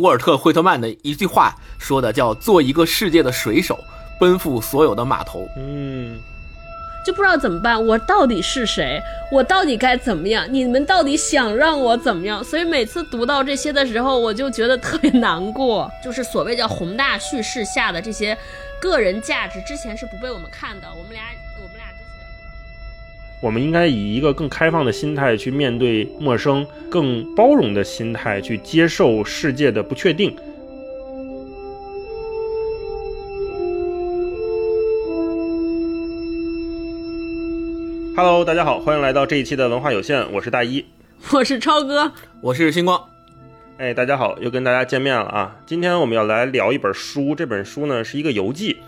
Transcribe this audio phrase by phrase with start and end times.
[0.00, 3.78] 沃尔特·惠特曼的一句话说的，叫“做一个世界的水手，
[4.18, 5.48] 奔赴所有的码头”。
[5.56, 6.18] 嗯，
[7.06, 9.00] 就不知道怎么办，我到底是谁？
[9.30, 10.46] 我到底该怎么样？
[10.50, 12.42] 你们到底想让我怎么样？
[12.44, 15.90] 所以每次读到这些的时候，我就觉得特别难过。
[16.04, 18.36] 就是所谓叫宏大叙事下的这些
[18.80, 20.88] 个人价值，之前是不被我们看的。
[20.90, 21.22] 我们俩，
[21.56, 21.77] 我们。
[23.40, 30.34] 我们应该以一个更开放的心态去面对陌生，更包容的心态去接受世界的不确定。
[38.16, 40.84] Hello，大家好，欢迎来到这一期的文化有限，我是大一，
[41.32, 43.00] 我是超哥，我是星光。
[43.76, 45.56] 哎，大家好，又跟大家见面了啊！
[45.64, 48.78] 今天我们要来聊一本书，这本书呢是一个游记，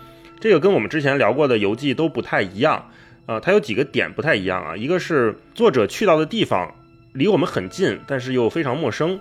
[0.41, 2.85] 这个跟我们之前聊过的游记都不太一样。
[3.31, 4.75] 啊，它有几个点不太一样啊。
[4.75, 6.69] 一个是作者去到的地方
[7.13, 9.17] 离我们很近，但是又非常陌生。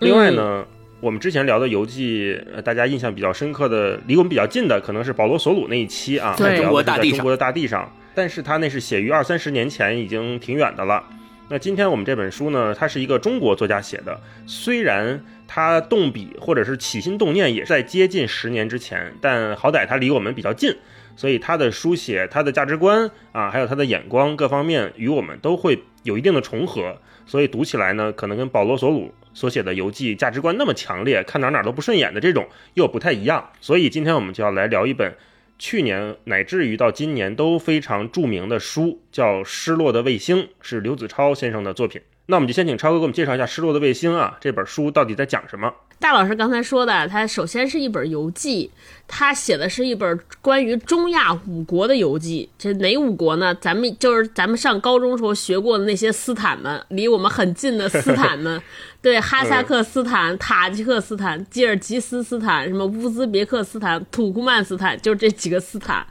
[0.00, 0.66] 另外呢，
[1.00, 7.18] 我们之前聊的游记，呃大家印象比较深刻的，离我们比较近的，可能是保罗·索鲁那一期啊，在中国大地上。
[7.18, 11.04] 中国的大地上，但是他那是写于二三十年前，已经挺远的了。
[11.48, 20.74] 那今天我们这本书呢，它是一个中国作家写的，虽然他动笔或者是起心动念也在接近十年之前，但好歹他离我们比较近。
[21.16, 26.96] 所以他的书写、他的价值观啊，还有他的眼光各方面，与我们都会有一定的重合。
[27.24, 33.50] 所以读起来呢，可能跟保罗·索鲁所写的游记价值观那么强烈，看哪哪都不顺眼的这种又不太一样。
[33.60, 35.14] 所以今天我们就要来聊一本
[35.58, 42.02] 去年乃至于到今年都非常著名的书，叫《失落的卫星》，是刘子超先生的作品。
[42.26, 45.72] 那我们就先请超哥给我们介绍一下《失落的卫星》啊，这本书到底在讲什么？
[46.02, 48.68] 大老师刚才说的，它首先是一本游记，
[49.06, 52.50] 他写的是一本关于中亚五国的游记。
[52.58, 53.54] 这哪五国呢？
[53.60, 58.60] 咱们就是咱们上高中时候学过的那些斯坦们，离我们很近的斯坦们，
[59.00, 66.04] 对，哈萨克斯坦、塔吉克斯坦、吉尔吉斯斯坦、什么乌兹别克斯坦、土库曼斯坦，就这几个斯坦。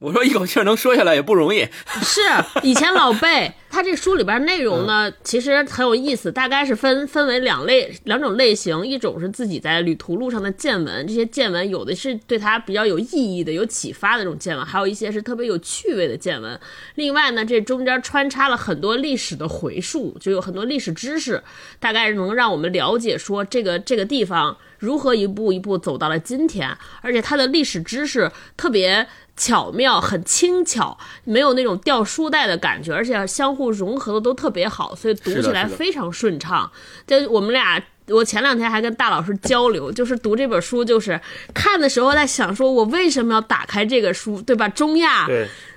[0.00, 1.68] 我说一口气能说下来也不容易，
[2.02, 2.22] 是
[2.62, 3.52] 以前老背。
[3.72, 16.58] 他这书里边内容呢，其实很有意思，大概是分分为两类两种类型，一种是自己在旅途路上的见闻，这些见闻有的是对他比较有意义的、有启发的这种见闻，还有一些是特别有趣味的见闻。
[16.96, 21.40] 另外呢，这中间穿插了很多历史的回述，就有很多历史知识，
[21.78, 29.06] 大概能让我们了解说这个这个地方如何一步一步走到了今天，而且它的历史知识特别。
[29.40, 36.70] 巧妙，很轻巧，没有那种掉书袋的感觉，而且相互融合的都特别好，所以读起来非常顺畅。
[37.06, 41.18] 就我们俩，我前两天还跟大老师交流，就是读这本书，就是
[41.54, 44.68] 看的时候在想，说我为什么要打开这个书，对吧？
[44.68, 45.26] 中亚。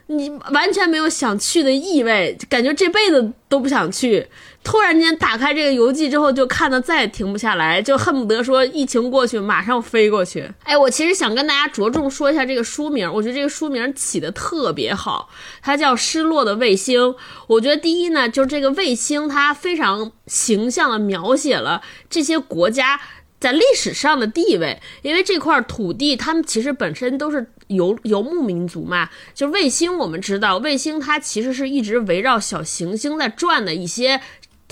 [0.08, 4.28] 你完全没有想去的意味，感觉这辈子都不想去。
[4.64, 10.50] 突然间打开这个游记之后，就看的再也停不下来，就恨不得说疫情过去马上飞过去。
[10.64, 15.30] 哎，我其实想跟大家着重说一下这个书名，我觉得这个书名起的特别好，
[15.62, 17.02] 它叫《失落的卫星》。
[17.48, 23.00] 我觉得第一呢，就是这个卫星它非常形象的描写了这些国家。
[23.44, 29.10] 在历史上的地位，因为这块土地，他们其实本身都是游游牧民族嘛。
[29.34, 34.22] 就卫星，我们知道，卫星它其实是一直围绕小行星在转的一些，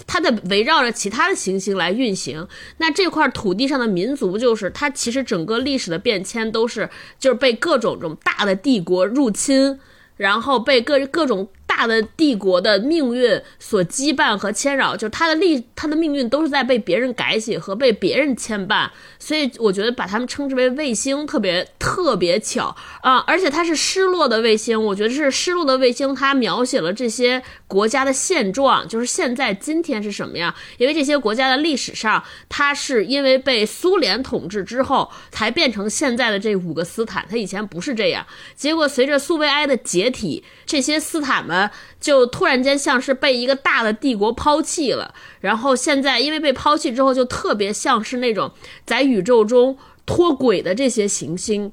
[0.08, 2.48] 它在围绕着其他的行星来运行。
[2.78, 6.90] 那这块土地上的民族，就是它其实整个历史的变迁都是，
[7.20, 9.78] 就是被各种这种大的帝国入侵，
[10.16, 11.50] 然后被各各种。
[11.78, 23.20] 大的帝国的命运所羁绊和牵扰，就是他的历他的命运都是在被别人改写和被别人牵绊，所以我觉得把他们称之为卫星特别特别巧啊！
[23.26, 30.54] 而且它是失落的卫星，我觉得是失落的卫星，它描写了这些国家的现状，就是现在今天是什么样？
[30.78, 38.28] 因为这些国家的历史上，它是因为被苏联统治之后才变成现在的这五个斯坦，它以前不是这样。
[38.56, 41.70] 结果随着苏维埃的解体，这些斯坦们。
[42.00, 48.52] 就突然间像是被一个大的帝国抛弃了，然后现在因为被抛弃之后，就特别像是那种
[48.88, 51.72] 在宇宙中脱轨的这些行星。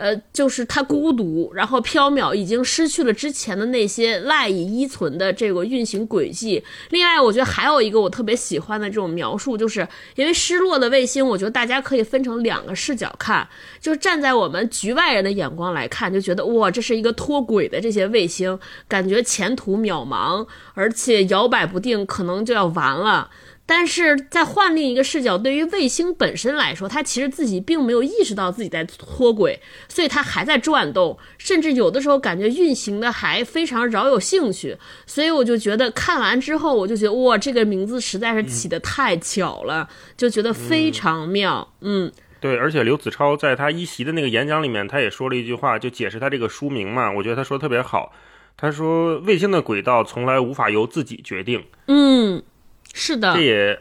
[0.00, 6.64] 呃，就是它孤独，然后缥缈，已经失去了之前的那些赖以依存的这个运行轨迹。
[6.88, 13.46] 另外，我觉得还有一个我特别喜欢的这种描述，就是因为失落的卫星，我觉得大家可以分成两个视角看，
[13.78, 18.58] 就是站在我们局外人的眼光来看，就觉得哇，这是一个脱轨的这些卫星，
[18.88, 23.28] 感觉前途渺茫，而且摇摆不定，可能就要完了。
[23.70, 34.76] 但是在换另一个视角，对于卫星本身来说，它其实自己并没有意识到自己在脱轨，所以它还在转动，甚至有的时候感觉运行的还非常饶有兴趣。
[35.06, 39.88] 所以我就觉得看完之后，我就觉得哇，这个名字实在是起的太巧了，
[40.18, 41.72] 就觉得非常妙。
[41.82, 48.12] 嗯，对，而且刘子超在他一席的那个演讲里面，他也说了一句话，就解释他这个书名嘛，我觉得他说的特别好。
[48.56, 52.42] 他说：“卫星的轨道从来无法由自己决定。”嗯，
[52.92, 53.80] 是的，这也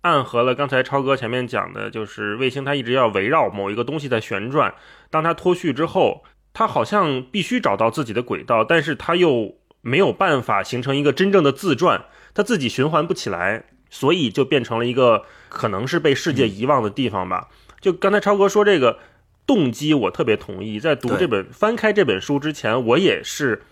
[0.00, 4.74] 暗合了刚才超哥前面讲的，就是卫星它一直要围绕某一个东西在旋转。
[5.10, 12.04] 当它脱序之后，它好像必须找到自己的轨道，但是它又没有办法形成一个真正的自转，
[12.34, 17.48] 它自己循环不起来，所以就变成了一个可能是被世界遗忘的地方吧。
[17.80, 18.98] 就刚才超哥说这个
[19.46, 20.80] 动机，我特别同意。
[20.80, 23.62] 在读这本翻开这本书之前，我也是。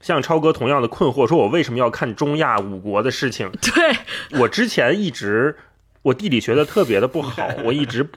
[0.00, 3.50] 像超哥同样的困惑，说我为什么要看中亚五国的事情？
[3.60, 5.56] 对我之前一直
[6.02, 8.08] 我地理学的特别的不好， 我一直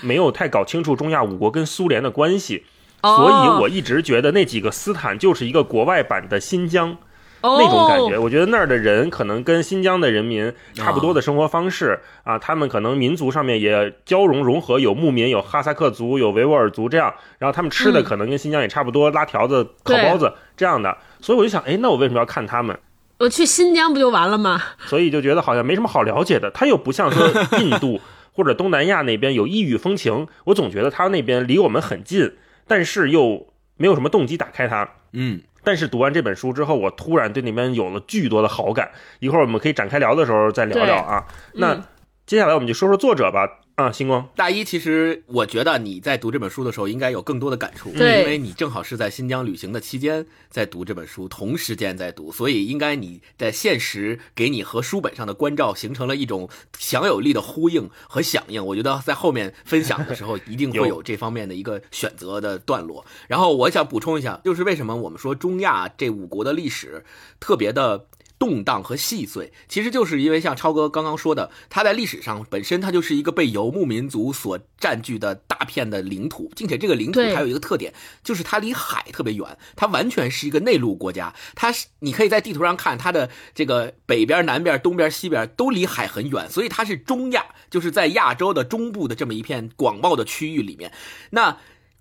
[0.00, 2.64] 没有太搞清楚中亚五国跟苏联的关系，
[3.02, 6.98] 所以我一直觉得那几个斯坦就是一个国外版的新疆。
[7.42, 22.78] 那种感觉，我觉得那儿的人可能跟新疆的人民差不多的生活方式啊，他们可能民族上面也交融融合，有牧民，有哈萨克族，有维吾尔族这样，然后他们吃的可能跟新疆也差不多，拉条子、烤包子这样的，所以我就想，哎，那我为什么要看他们？
[23.18, 24.62] 我去新疆不就完了吗？
[24.86, 28.00] 所以就觉得好像没什么好了解的，他又不像说印度
[28.32, 32.32] 或者东南亚那边有异域风情，我总觉得他那边离我们很近，
[32.66, 35.40] 但是又没有什么动机打开它，嗯。
[35.68, 38.90] 但是读完这本书之后，我突然对那边有了巨多的好感。
[39.20, 41.26] 一会儿我们可以展开聊的时候再聊聊啊。
[41.52, 41.78] 那
[42.24, 43.46] 接下来我们就说说作者吧。
[43.78, 58.66] 啊，星光大一，其实我觉得你在读这本书的时候应该有更多的感触，对，因为你正好是在新疆旅行的期间在读这本书，同时间在读，所以应该你在现实给你和书本上的关照形成了一种强有力的呼应和响应。
[58.66, 63.06] 我觉得在后面分享的时候一定会 有这方面的一个选择的段落。
[63.28, 67.04] 然后我想补充一下，就是为什么我们说中亚这五国的历史
[67.38, 68.06] 特别的。
[68.38, 77.92] 动荡和细碎，其实就是因为像超哥刚刚说的，它在历史上本身它就是一个被游牧民族所占据的大片的领土，并且这个领土还有一个特点，
[78.22, 81.34] 就是它离海特别远，它完全是一个内陆国家。
[81.54, 90.92] 它是你可以在地图上看它的这个北边、南边、东边、西边都离海很远，所以它是中亚，就是在亚洲的中部的这么一片广袤的区域里面。
[91.30, 91.58] 那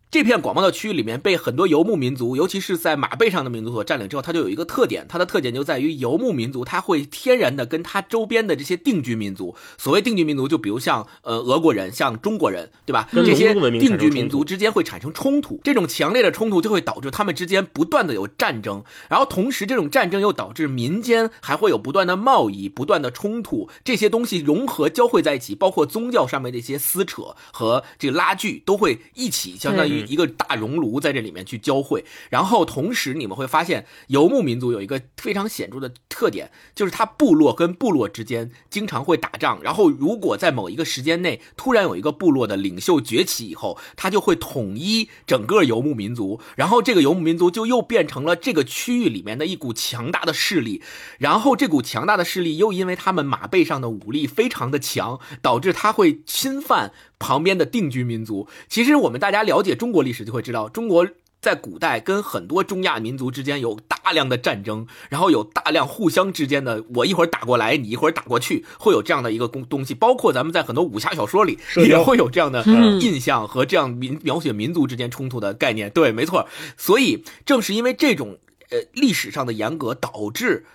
[0.10, 13.10] 这片广袤的区域里面，被很多游牧民族，尤其是在马背上的民族所占领之后，它就有一个特点，它的特点就在于游牧民族，它会天然的跟它周边的这些定居民族，所谓定居民族，就比如像呃俄国人、像中国人，对吧？
[13.12, 29.97] 这些定居民族之间会产生冲突，这种强烈的冲突就会导致他们之间不断的有战争，然后同时这种战争又导致民间还会有不断的贸易、不断的冲突，这些东西融合交汇在一起，包括宗教上面的一些撕扯和这个拉锯都会一起，相当于。
[30.02, 39.60] 一个大熔炉在这里面去交汇，然后同时你们会发现，游牧民族有一个非常显著的特点，就是它部落跟部落之间经常会打仗。
[39.62, 50.82] 然后如果在某一个时间内突然有一个部落的领袖崛起以后，他就会统一整个游牧民族，然后这个游牧民族就又变成了这个区域里面的一股强大的势力。
[51.20, 56.92] 然后这股强大的势力又因为他们马背上的武力非常的强，导致他会侵犯。
[57.20, 61.08] 旁边的定居民族，其实我们大家了解中国历史就会知道，中国
[61.40, 69.94] 在古代跟很多中亚民族之间有大量的战争，然后有大量互相之间的，我一会儿打过来，你一会儿打过去，会有这样的一个东东西。
[69.94, 72.64] 包括咱们在很多武侠小说里也会有这样的
[73.00, 75.92] 印象和这样民描写民族之间冲突的概念。
[75.92, 76.48] 对，没错。
[76.76, 78.40] 所以正是因为这种
[78.72, 80.66] 呃历史上的严格，导致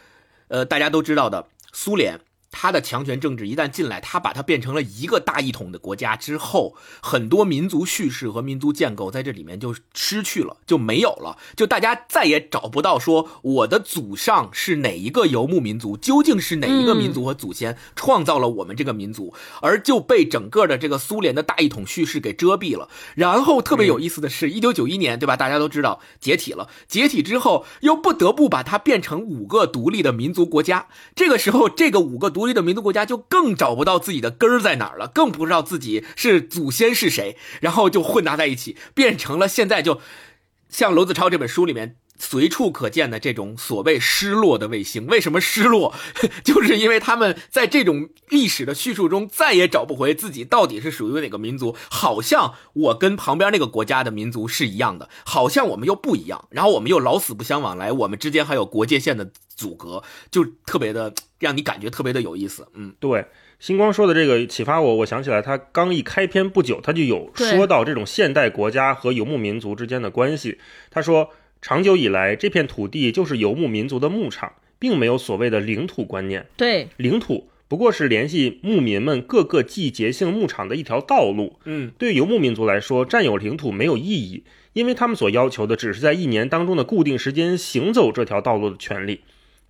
[0.49, 2.21] 呃大家都知道的苏联。
[2.53, 22.89] 他的强权政治一旦进来，他把它变成了一个大一统的国家之后，很多民族叙事和民族建构在这里面就失去了，就没有了，就大家再也找不到说我的祖上是哪一个游牧民族，究竟是哪一个民族和祖先创造了我们这个民族，而就被整个的这个苏联的大一统叙事给遮蔽了。
[23.15, 25.35] 然后特别有意思的是，一九九一年，对吧？
[25.37, 30.87] 大家都知道解体了，解体之后又不得不把它变成五个独立的民族国家。
[31.15, 40.01] 这个时候，这个五个独孤立的民族国家就更找不到自己的根儿在哪儿了，更不知道自己是祖先是谁，然后就混杂在一起，变成了现在就
[40.69, 45.95] 像娄子超这本书里面随处可见的这种所谓失落的卫星，为什么失落？
[46.45, 51.77] 就是因为他们在这种历史的叙述中再也找不回自己到底是属于哪个民族。
[51.91, 62.69] 好像我跟旁边那个国家的民族是一样的，好像我们又不一样，然后我们又老死不相往来，我们之间还有国界线的阻隔，就特别的让你感觉特别的有意思。
[62.75, 63.27] 嗯，对。
[63.59, 70.59] 星光说的这个启发我，我想起来，他刚一开篇不久，他就有说到这种现代国家和游牧民族之间的关系。
[70.91, 71.31] 他说，
[71.63, 76.45] 长久以来，这片土地就是游牧民族的牧场，并没有所谓的领土观念。
[76.57, 81.61] 对，领土不过是联系牧民们各个季节性牧场的一条道路。
[81.65, 84.43] 嗯，对游牧民族来说，占有领土没有意义，
[84.73, 89.21] 因为他们所要求的只是在一年当中的固定时间行走这条道路的权利。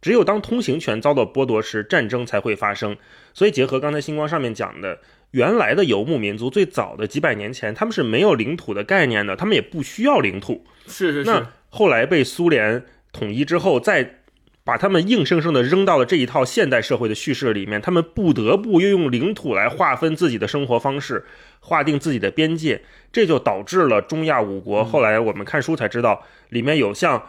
[0.01, 2.97] 只有当通行权遭到剥夺时，战争才会发生。
[3.35, 4.99] 所以，结合刚才星光上面讲的，
[5.31, 10.65] 原来的游牧民族最早的几百年前，他们是没有领土的概念的，他们也不需要领土。
[10.89, 11.31] 是是是。
[11.31, 14.19] 那后来被苏联统一之后，再
[14.63, 21.25] 把他们硬生生的扔到了这一套现代社会的叙事里面，他们不得不又用领土来划分自己的生活方式，
[21.61, 24.85] 划定自己的边界，这就导致了中亚五国。
[24.85, 27.23] 后来我们看书才知道，里面有像。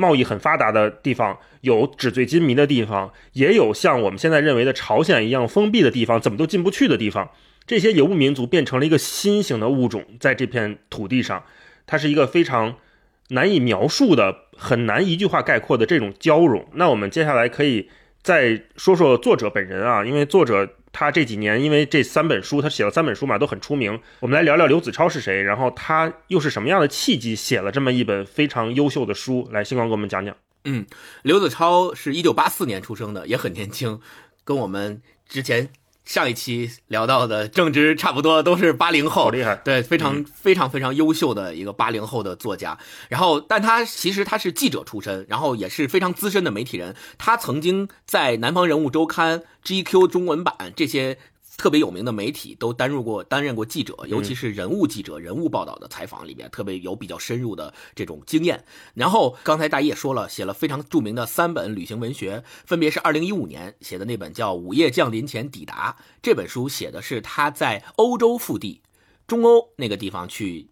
[0.00, 7.28] 贸易很发达的地方，有纸醉金迷的地方，也有像我们现在认为的朝鲜一样封闭的地方，怎么都进不去的地方。
[7.66, 11.42] 这些游牧民族变成了一个新型的物种，在这片土地上，
[11.84, 12.76] 它是一个非常
[13.28, 16.66] 难以描述的、很难一句话概括的这种交融。
[16.74, 17.88] 那我们接下来可以
[18.22, 20.68] 再说说作者本人啊，因为作者。
[20.90, 24.00] 他这几年因为这三本书，他写了三本书嘛，都很出名。
[24.20, 29.46] 我们来聊聊刘子超是谁，然后他又是什么样的契机写了这么一本非常优秀的书？
[29.52, 30.34] 来，星光给我们讲讲。
[30.64, 30.86] 嗯，
[31.22, 34.00] 刘子超是一九八四年出生的，也很年轻，
[34.44, 35.68] 跟我们之前。
[36.08, 42.78] 上一期聊到的正值差不多都是八零后，好厉害，对，非常非常非常优秀的一个八零后的作家。
[43.10, 46.96] 然后，但他其实他是记者出身，然后也是非常资深的媒体人。
[47.18, 51.18] 他曾经在《南方人物周刊》、GQ 中文版这些。
[51.58, 58.64] 特别有名的媒体都担任过担任过记者，尤其是人物记者、人物报道的采访里面，特别有比较深入的这种经验。
[58.94, 68.80] 然后刚才大也说了，写了非常著名的三本旅行文学，分别是二零一五年写的那本叫《午夜降临前抵达》这本书，写的是他在欧洲腹地、
[69.26, 70.68] 中欧那个地方去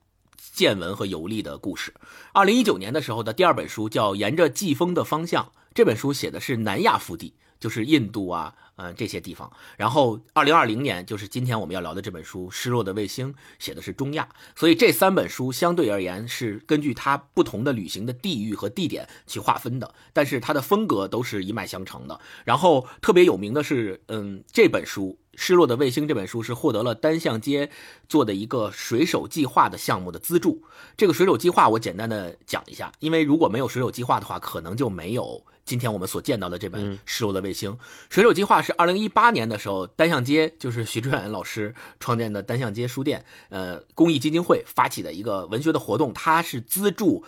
[0.52, 1.92] 见闻和游历的故事。
[2.32, 8.54] 二零一九年的时候的第二本书叫《沿着季风的方向》，这本书写的是南亚腹地，就是印度啊。
[8.76, 9.50] 嗯，这些地方。
[9.76, 14.28] 然后，二零二零年就是今天我们要聊的这本书《失落的卫星》，写的是中亚。
[14.54, 22.20] 所以这三本书相对而言是根据它不同的旅行的地域和地点去划分的，但是它的风格都是一脉相承的。
[22.44, 27.70] 然后特别有名的是，嗯，这本书《失落的卫星》这本书是获得了单向街
[28.08, 30.62] 做的一个水手计划的项目的资助。
[30.98, 35.44] 这个水手计划我简单的讲一下，因为如果没有水手计划的话，可能就没有。
[35.66, 37.72] 今天我们所见到的这本《失落的卫星》，
[38.08, 47.24] 水手计划是二零一八年的时候，单向街就是徐志远老师创建的单向街书店，呃，公益基金会发起的一个文学的活动，它是资助。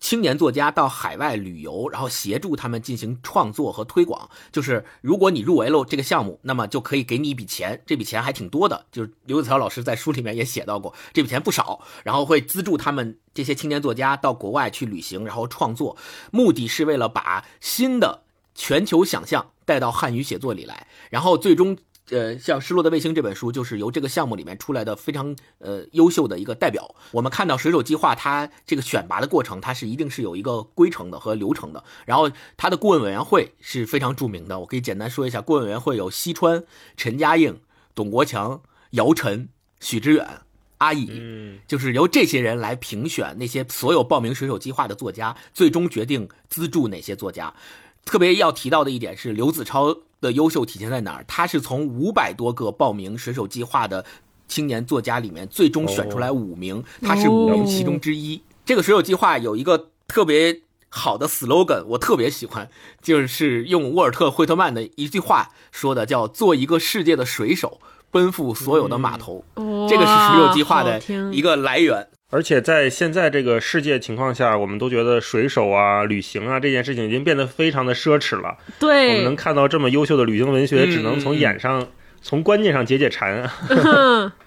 [0.00, 4.28] 青年作家到海外旅游，然后协助他们进行创作和推广。
[4.50, 8.86] 就是如果你入围了这个项目，那么就可以给你一笔钱，这笔钱还挺多的。
[8.90, 11.80] 就是刘子超老师在书里面也写到过，这笔钱不少。
[12.02, 15.96] 然后会资助他们这些青年作家到国外去旅行，然后创作，
[16.32, 18.22] 目的是为了把新的
[18.54, 21.76] 全球想象带到汉语写作里来，然后最终。
[22.10, 26.94] 呃，像《失落的卫星》这本书，就是由这个项目里面出来的非常呃优秀的一个代表。
[27.12, 31.82] 我们看到水手计划，它这个选拔的过程，它是一定是有一个规程的和流程的。
[32.04, 36.64] 然后它的顾问委员会是非常著名的，我可以简单说一下，顾问委员会有西川、
[36.96, 37.60] 陈嘉映、
[37.94, 39.48] 董国强、姚晨、
[39.80, 40.40] 许知远、
[40.78, 47.54] 阿乙，就是由这些人来评选那些所有报名水手计划的作家，最终决定资助哪些作家。
[48.04, 49.96] 特别要提到的一点是刘子超。
[50.20, 51.24] 的优秀体现在哪儿？
[51.26, 54.04] 他是从五百多个报名水手计划的
[54.46, 58.42] 青年作家里面，最终选出来五名，他是五名其中之一。
[58.66, 62.68] 这个水手计划有一个特别好的 slogan，我特别喜欢，
[63.00, 67.80] 就是用沃尔特·惠特曼的一句话说的，叫“做一个世界的水手，
[68.10, 69.42] 奔赴所有的码头”。
[69.88, 71.00] 这个是水手计划的
[71.32, 72.06] 一个来源。
[72.30, 78.56] 而且在现在这个世界情况下，我们都觉得水手啊、旅行啊这件事情已经变得非常的奢侈了。
[78.78, 81.88] 对，我们能看到这么优秀的旅行文学，只能从眼上、
[82.22, 83.50] 从观念上解解馋。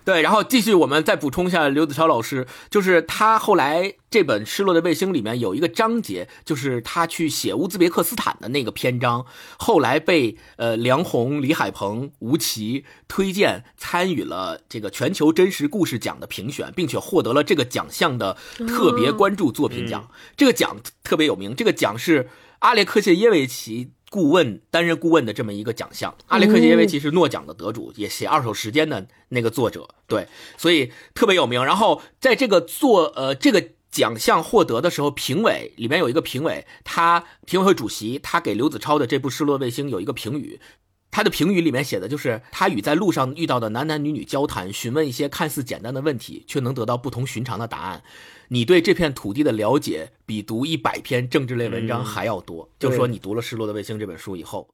[0.05, 9.25] 对，然后继续，我们再补充一下刘子超老师，就是他后来这本《失落的卫星》里面有一个章节，就是他去写乌兹别克斯坦的那个篇章，
[9.57, 18.35] 后来被呃梁红、李海鹏、吴奇推荐参与了这个全球真实故事奖的评选，并且获得了这个奖项的
[18.67, 20.09] 特别关注作品奖。
[20.35, 23.91] 这个奖特别有名，这个奖是阿列克谢耶维奇。
[24.13, 31.65] 顾问担任顾问的这么一个奖项，阿列克谢耶维奇是诺奖的得主，也写二手时间的那个作者，对，所以特别有名。
[31.65, 40.59] 然后在这个做呃这个奖项获得的时候，评委里面有一个评委，他评委会主席，他给刘子超的这部《失落卫星》有一个评语，
[41.09, 48.03] 他的评语里面写的就是他与在路上遇到的男男女女交谈，询问一些看似简单的问题，却能得到不同寻常的答案。
[48.49, 52.69] 你对这片土地的了解比读一百篇政治类文章还要多。
[52.79, 54.67] 就说你读了《失落的卫星》这本书以后，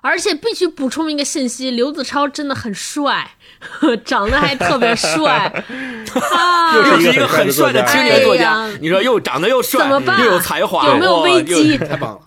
[0.00, 3.36] 而且必须补充一个信息：刘子超真的很帅，
[4.04, 5.64] 长得还特别帅
[6.32, 6.76] 啊！
[6.76, 8.66] 又是一个很帅的青年作家。
[8.80, 11.76] 你说又长得又帅，又有才华，有没有危机？
[11.78, 12.20] 太棒了！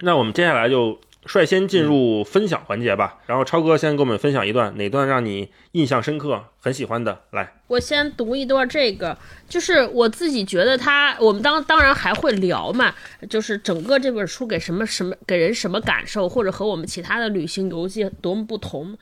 [0.00, 0.98] 那我们接下来就。
[1.26, 7.18] 率先进入分享环节吧，然后超哥先给我们分享一段哪段让你印象深刻、很喜欢的？
[7.30, 9.16] 来，我先读一段这个，
[9.48, 12.94] 就是我自己觉得他，我们当当然还会聊嘛，
[13.30, 18.96] 就是整个这本书给什么什么给人什么感受，或者和我们其他的旅行游记多么不同，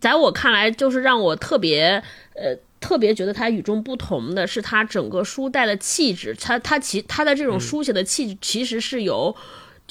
[0.00, 2.02] 在我看来，就是让我特别
[2.34, 9.36] 呃特别觉得它与众不同的是，它整个书带的气质，它它其它的这种书写的气质其实是由。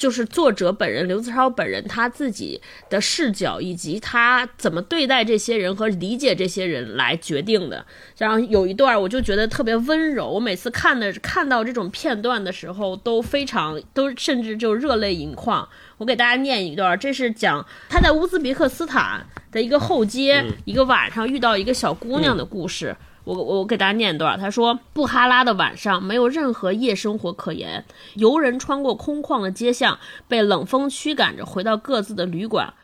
[0.02, 7.86] 就是作者本人刘子超本人他自己的视角，以及他怎么对待这些人和理解这些人来决定的。
[8.18, 15.68] 然后有一段我就觉得特别温柔，我每次看的看到这种片段的时候都非常都甚至就热泪盈眶。
[15.98, 22.96] 我给大家念一段，这是讲他在乌兹别克斯坦的一个后街，一个晚上遇到一个小姑娘的故事。
[23.24, 32.74] 我我给大家念一段，他说：布哈拉的晚上没有任何夜生活可言，游人穿过空旷的街巷，被冷风驱赶着回到各自的旅馆。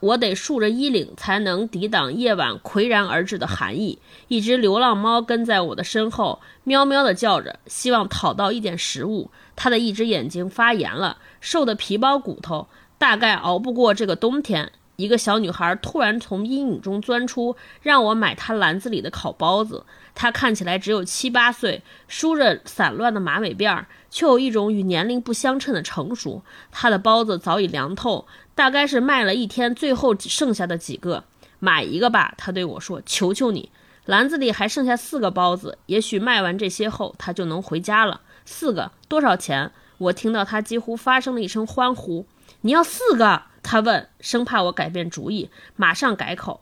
[0.00, 3.98] 我得竖着衣领才能抵挡夜晚岿然而至的寒意。
[4.28, 9.30] 一只流浪猫跟在我的身后，喵喵地叫着，希望讨到一点食物。
[9.56, 14.70] 它的一只眼睛发炎了，瘦的皮包骨头，大概熬不过这个冬天。
[14.98, 19.86] 一个小女孩突然从阴影中钻出，让我买她篮子里的烤包子。
[20.12, 26.42] 她看起来只有七八岁，梳着散乱的马尾辫，却有一种与年龄不相称的成熟。
[26.72, 28.26] 她的包子早已凉透，
[28.56, 31.22] 大概是卖了一天最后只剩下的几个。
[31.60, 33.70] 买一个吧，她对我说：“求求你。”
[34.04, 38.22] 篮子里还剩下四个包子，也许卖完这些后，她就能回家了。
[38.44, 39.70] 四个多少钱？
[39.98, 42.26] 我听到她几乎发生了一声欢呼
[42.62, 46.60] ：“你要四个？”他问，生怕我改变主意，马上改口。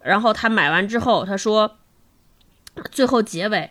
[0.00, 1.78] 然后他买完之后，他说
[2.90, 3.70] ：“最后结尾，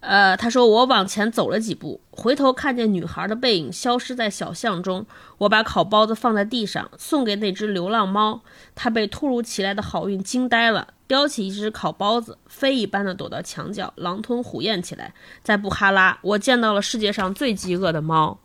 [0.00, 5.06] 呃，他说我往前走了几步，回头看见女孩的背影消失在小巷中。
[5.38, 8.42] 我把烤包子放在地上，送给那只流浪猫。
[8.74, 15.14] 它被突如其来的好运惊呆了，叼起一只烤包子，飞一般的躲到墙角，狼吞虎咽起来。
[15.42, 18.38] 在布哈拉，我见到了世界上最饥饿的猫。”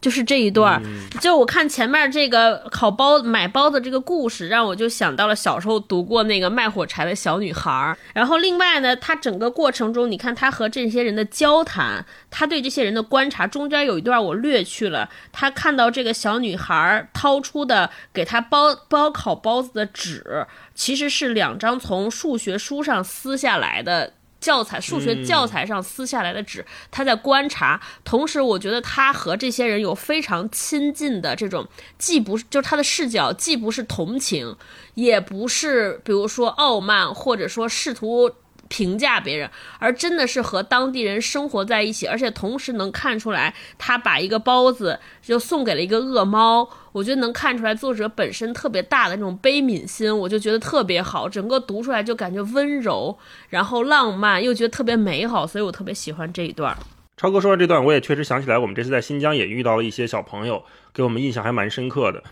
[0.00, 0.80] 就是这一段，
[1.20, 7.96] 就我看前面这个烤包买包子这个故事，让我就想到了小时候读过那个卖火柴的小女孩。
[8.14, 15.10] 然后另外呢，他整个过程中，你看他和这些人的交谈，他对这些人的观察，中间有一段我略去了。
[15.32, 24.12] 他看到这个小女孩掏出的给他包包烤包子的纸，其实是两张从数学书上撕下来的。
[24.40, 31.66] 教材数学教材上撕下来的纸，他在观察，同时我觉得他和这些人有非常亲近的这种，
[31.98, 34.56] 既不是就是他的视角，既不是同情，
[34.94, 38.30] 也不是比如说傲慢，或者说试图。
[38.68, 46.68] 评价别人，而真的是和当地人生活在一起，而且同时能看出来，他把一个包子就送给了一个恶猫。
[46.92, 51.28] 我觉得能看出来作者本身特别大的那种悲悯心，我就觉得特别好。
[51.28, 53.16] 整个读出来就感觉温柔，
[53.50, 56.76] 然后浪漫，又觉得特别美好，所以我特别喜欢这一段。
[57.16, 62.22] 超哥说的这段，我也确实想起来，我们这次在新疆也遇到了一些小朋友，给我们印象还蛮深刻的。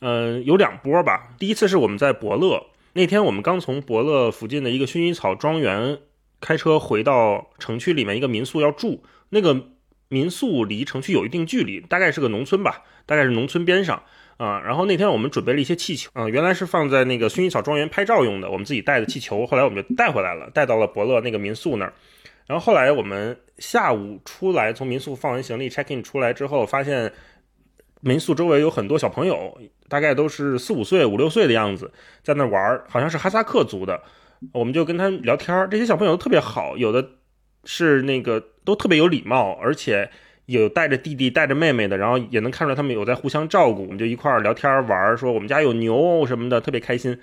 [0.00, 1.28] 嗯，有两波吧。
[1.38, 2.66] 第一次是我们在伯乐。
[2.96, 5.98] 那天我们刚从伯乐附近的一个薰衣草庄园
[6.40, 9.70] 开车回到城区里面一个民宿要住，那个
[10.08, 14.00] 民宿离城区有一定距离，大概是个农村吧，大概是农村边上
[14.36, 14.60] 啊。
[14.60, 21.92] 然后那天我们准备了一些气球啊，原来是放在那个薰衣草庄园拍照用的，我们自己带的气球，后来我们就带回来了，带到了伯乐那个民宿那儿。
[22.46, 27.12] 然后后来我们下午出来从民宿放完行李 check in 出来之后，发现。
[28.06, 29.58] 民宿周围有很多小朋友，
[29.94, 31.92] 大概都是四五岁、五六岁的样子，
[32.24, 34.02] 在那玩儿，好像是哈萨克族的。
[34.52, 35.68] 我们就跟他聊天儿。
[35.68, 37.10] 这些小朋友都特别好，有的
[37.62, 40.10] 是那个都特别有礼貌，而且
[40.46, 43.82] 有带着弟弟带着妹妹的，然后也能看出来他们有在互相照顾。
[43.82, 47.16] 我们就一块儿聊天玩儿，说我们家有牛什么的，特别开心。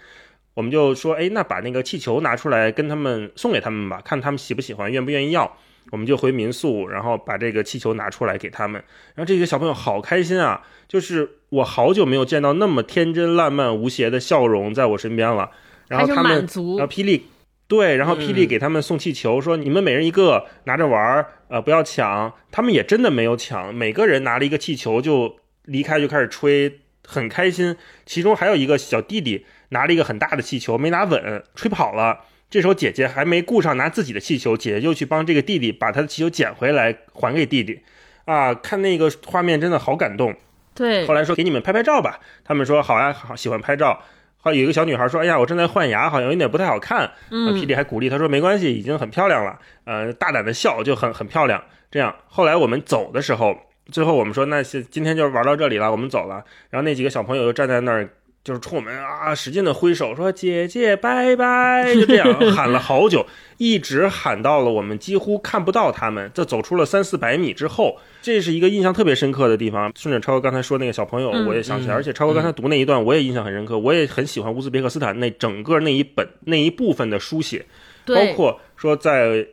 [0.53, 5.57] 我们就说，哎，那把那个气球拿出来跟他们送给他们吧，看他们喜不喜欢，愿不愿意要。
[5.91, 8.81] 我们就回民宿，然后把这个气球拿出来给他们。
[9.13, 10.63] 然后这些小朋友好开心啊！
[10.87, 15.51] 就是我好久没有见到那么天真烂漫无邪的笑容在我身边了。
[15.87, 16.31] 然后他们，
[16.77, 17.25] 然后霹雳，
[17.67, 22.33] 对，然后霹雳给他们送气球，说你们每人一个，拿着玩儿，呃，不要抢。
[22.49, 27.75] 他们也真的没有抢，每个人拿了一个气球就离开，就开始吹，很开心。
[28.05, 32.21] 其中还有一个小弟弟拿了一个很大的气球，没拿稳，吹跑了。
[32.51, 37.79] 这时候姐姐还没顾上拿自己的气球，姐姐就去帮这个弟弟把他的气球捡回来还给弟弟，
[38.25, 40.35] 啊，看那个画面真的好感动。
[40.75, 43.97] 对，后来说给你们拍拍照吧，他们说好呀，好喜欢拍照。
[44.43, 47.09] 好，有一个小女孩说，哎呀，我正在换牙，好像有点不太好看。
[47.29, 49.57] 嗯，霹雳还鼓励她说，没关系，已经很漂亮了。
[49.85, 51.63] 呃，大胆的笑就很很漂亮。
[51.89, 53.55] 这样，后来我们走的时候，
[53.91, 56.43] 最后我们说，那今今天就玩到这里了，我们走了。
[56.69, 58.09] 然后那几个小朋友又站在那儿。
[58.43, 63.23] 就是冲我们啊，使劲的挥手说：“姐姐，拜拜！”就这样 喊了好久，
[63.57, 66.31] 一直喊到了我们几乎看不到他们。
[66.33, 69.91] 这走出了三四百米之后，这是一个印象特别深刻的地方。
[69.95, 73.77] 顺着超哥刚才说那个小朋友，我也想起来，而且超哥刚才读那一段，我也印象很深刻。
[73.77, 77.63] 我也很喜欢乌兹别克斯坦那整个那一本那一部分的书写，
[78.07, 79.45] 包括说在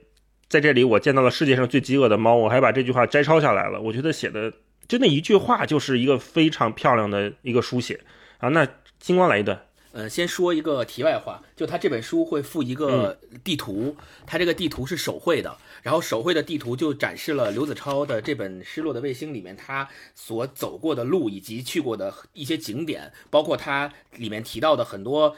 [0.49, 3.79] 在这里我见到了世界上最饥饿的猫，我还把这句话摘抄下来了。
[3.79, 4.51] 我觉得写的
[4.89, 8.01] 就那一句话就是一个非常漂亮的一个书写。
[8.39, 8.65] 啊，那
[9.01, 9.65] 星光来一段。
[9.91, 25.35] 呃，先说一个题外话，就他这本书会附一个地图，他这个地图是手绘的，然后手绘的地图就展示了刘子超的这本《失落的卫星》里面他所走过的路以及去过的一些景点，包括他里面提到的很多。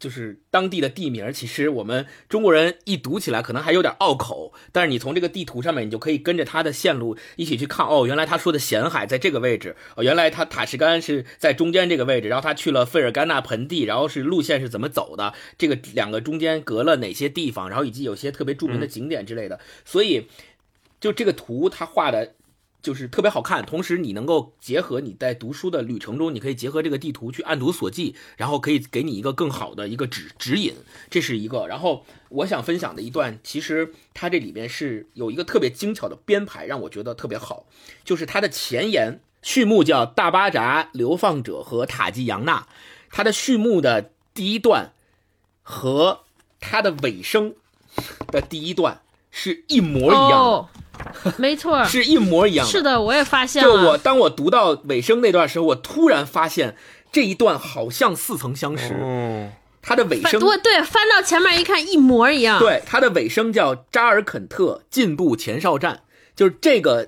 [0.00, 7.86] 就是当地的地名，其实我们中国人一读起来可能还有点拗口，但是你从这个地图上面，你就可以跟着他的线路一起去看。
[7.86, 19.60] 哦，原来他说的咸海在这个位置，哦，原来他塔什干是在中间这个位置，然后他去了费尔干纳盆地，然后是路线是怎么走的，这个两个中间隔了哪些地方，然后以及有些特别著名的景点之类的。
[19.84, 20.26] 所以，
[20.98, 22.34] 就这个图他画的。
[22.82, 30.74] 就是特别好看，同时你能够结合你在读书的旅程中，你可以结合这个地图去按图索骥，然后可以给你一个更好的一个指指引，
[31.10, 31.66] 这是一个。
[31.66, 37.66] 然后我想分享的一段，其实它这里面是有一个特别精巧的编排，让我觉得特别好，
[38.04, 42.60] 就是它的前言序幕叫《大巴扎流放者和塔吉扬娜》，
[43.10, 44.92] 它的序幕的第一段
[45.62, 46.24] 和
[46.60, 47.54] 它的尾声
[48.28, 50.68] 的第一段是一模一样
[51.22, 51.32] 的。
[51.38, 52.66] 没错， 是一模一样。
[52.66, 53.72] 是的，我也发现了。
[53.72, 56.76] 就我当我读到尾声那段时候，我突然发现
[57.10, 58.94] 这一段好像似曾相识。
[58.94, 62.58] 哦，它的尾声，对对，翻到前面一看，一模一样。
[62.58, 66.00] 对，它的尾声叫扎尔肯特进步前哨站，
[66.36, 67.06] 就是这个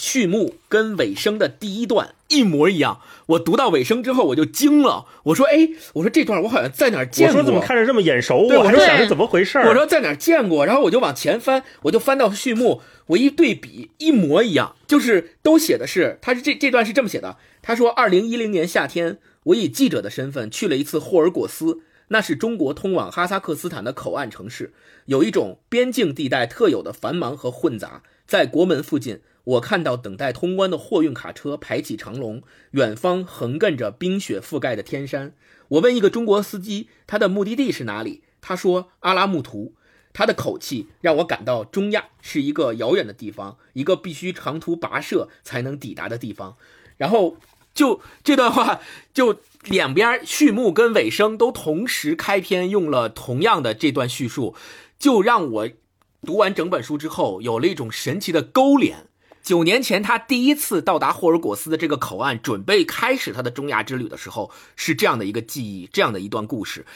[0.00, 3.00] 序幕跟尾声的第一段一模一样。
[3.26, 5.04] 我读到尾声之后，我就惊了。
[5.24, 10.64] 我说：“哎，我说这段我好像在哪儿见过。”我说：“怎么看着这么眼熟？”对，我还想着怎么回事我说在哪儿见过？
[10.64, 17.36] 然后我就往前翻，我就翻到序幕，我一对比，一模一样，就是都写的是，他是这这段是这么写的。
[17.60, 24.72] 他说：“二零一零年夏天，我以记者的身份去了一次霍尔果斯，那是中国通往哈萨克斯坦的口岸城市，
[25.04, 35.34] 有一种边境地带特有的繁忙和混杂，在国门附近。”我看到等待通关的货运卡车排起长龙，远方横亘着冰雪覆盖的天山。
[35.68, 38.22] 我问一个中国司机，他的目的地是哪里？
[38.40, 39.74] 他说阿拉木图。
[40.12, 46.56] 他的口气让我感到中亚是一个遥远的地方，一个必须长途跋涉才能抵达的地方。
[46.96, 47.36] 然后
[47.72, 48.80] 就这段话，
[49.14, 54.56] 就两边序幕跟尾声都同时开篇用了同样的这段叙述，
[54.98, 55.68] 就让我
[56.22, 59.06] 读完整本书之后有了一种神奇的勾连。
[59.50, 66.86] 九年前，他第一次到达霍尔果斯的这个口岸，准备开始他的中亚之旅的时候，是这样的一个记忆，这样的一段故事。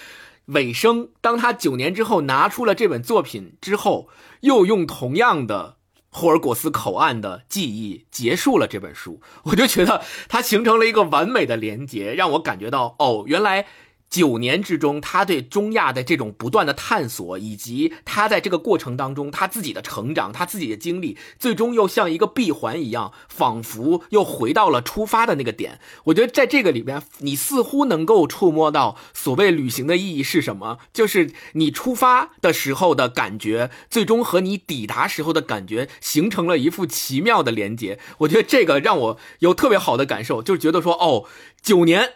[0.45, 4.09] 尾声，当他九年之后拿出了这本作品之后，
[4.43, 5.79] 又用同样的
[6.11, 9.21] 霍尔果斯口岸的记忆结束了这本书。
[9.47, 13.67] 我就觉得它形成了一个完美的连接，让我感觉到，哦，原来。
[14.15, 25.81] 九年之中，他对中亚的这种不断的探索，以及他在这个过程当中他自己的成长，他自己的经历，最终又像一个闭环一样，仿佛又回到了出发的那个点。
[26.05, 37.99] 我觉得在这个里边，你似乎能够触摸到所谓旅行的意义是什么，就是你出发的时候的感觉，最终和你抵达时候的感觉形成了一副奇妙的连接。
[38.19, 41.25] 我觉得这个让我有特别好的感受，就觉得说，哦，
[41.61, 42.13] 九年。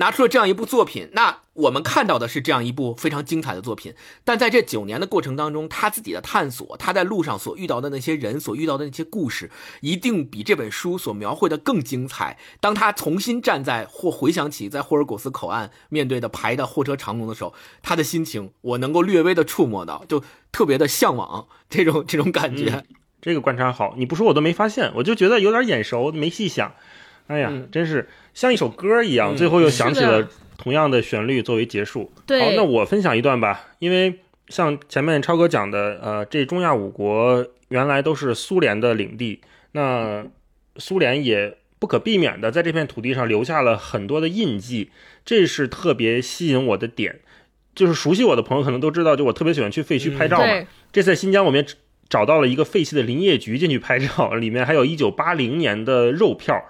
[0.00, 3.94] 拿出了这样一部作品，那我们看到的是这样一部非常精彩的作品。
[4.24, 9.50] 但在这九年的过程当中，他自己的探索，他在路上所遇到的那些人，所遇到的那些故事，
[9.82, 12.38] 一定比这本书所描绘的更精彩。
[12.60, 22.84] 当他重新站在或回想起在霍尔果斯口岸面对的排的货车长龙的时候，他的心情我能够略微的触摸到，就特别的向往 这种这种感觉。
[23.20, 26.72] 这个观察好，你不说我都没发现，我就觉得有点眼熟，没细想。
[27.30, 32.10] 哎呀，真是像一首歌一样，最后又响起了同样的旋律作为结束。
[32.16, 39.40] 好，那我分享一段吧，因为像前面超哥讲的，呃，这中亚五国原来都是苏联的领地，
[39.72, 40.26] 那
[40.74, 44.90] 苏联也不可避免的在这片土地上留下了很多的印记，
[45.24, 47.20] 这是特别吸引我的点。
[47.72, 50.66] 就是熟悉我的朋友可能都知道，就我特别喜欢去废墟拍照嘛。
[50.92, 51.66] 这次在新疆，我们也
[52.08, 56.60] 找到了一个废弃的林业局进去拍照，里面还有一九八零年的肉票。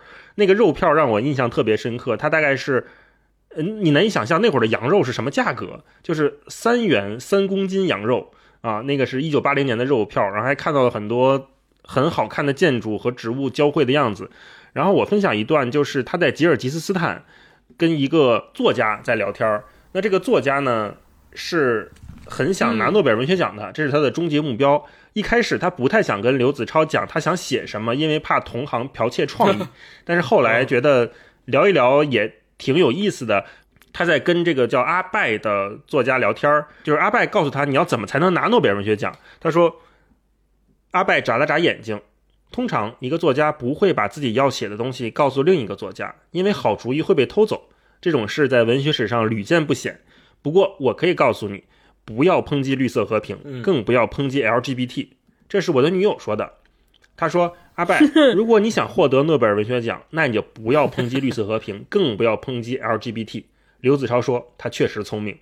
[0.41, 2.87] 那个肉票让我印象特别深刻，它大概是，
[3.55, 11.51] 嗯，你难以想象那会儿的羊肉是什么价格，就是三元三公斤羊肉啊，那个是一九八零年的肉票，然后还看到了很多
[11.85, 14.31] 很好看的建筑和植物交汇的样子。
[14.73, 17.25] 然后我分享一段，就是他在吉尔吉斯斯坦
[17.77, 20.95] 跟一个作家在聊天儿，那这个作家呢
[21.35, 21.93] 是
[22.27, 24.85] 很想拿诺贝尔文学奖的，这是他的终极目标。
[25.13, 29.67] 一开始他不太想跟刘子超讲他想写什么，因为怕同行剽窃创意。
[30.05, 31.13] 但是后来觉得
[31.47, 33.45] 聊一聊也挺有意思的。
[33.93, 39.13] 他在跟这个叫阿拜的作家聊天就是阿拜告诉他你要怎么才能拿诺贝尔文学奖。
[39.41, 39.81] 他说，
[40.93, 42.01] 阿拜眨了眨眼睛。
[42.53, 47.69] 通常一个作家不会把自己要写的东西告诉另一个作家，因为好主意会被偷走。
[48.01, 50.01] 这种事在文学史上屡见不鲜。
[50.41, 51.65] 不过我可以告诉你。
[52.05, 55.09] 不要抨击绿色和平，更不要抨击 LGBT。
[55.49, 56.55] 这是我的女友说的。
[57.17, 58.01] 她说：“阿拜，
[58.35, 63.45] 如果你想获得诺贝尔文学奖，那你就不要抨击绿色和平， 更不要抨击 LGBT。”
[63.81, 65.39] 刘子超说：“他确实聪明。”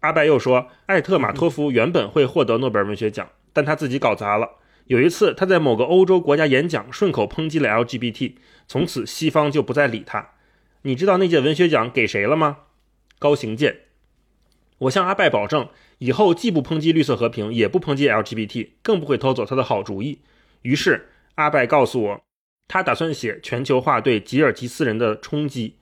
[0.00, 4.50] 阿拜又说：“艾特马托夫原本会获得诺贝尔文学奖，但他自己搞砸了。
[4.86, 8.34] 有一次，他在某个欧洲国家演讲，顺口抨击了 LGBT，
[8.66, 10.32] 从此西方就不再理他。
[10.82, 12.58] 你知道那届文学奖给谁了吗？
[13.18, 13.78] 高行健。
[14.78, 20.18] 我向阿拜保证。”以后既不抨击绿色和平，也不抨击 LGBT，更不会偷走他的好主意。
[20.62, 22.20] 于是阿拜告诉我，
[22.66, 25.76] 他打算写全球化对吉尔吉斯人的冲击。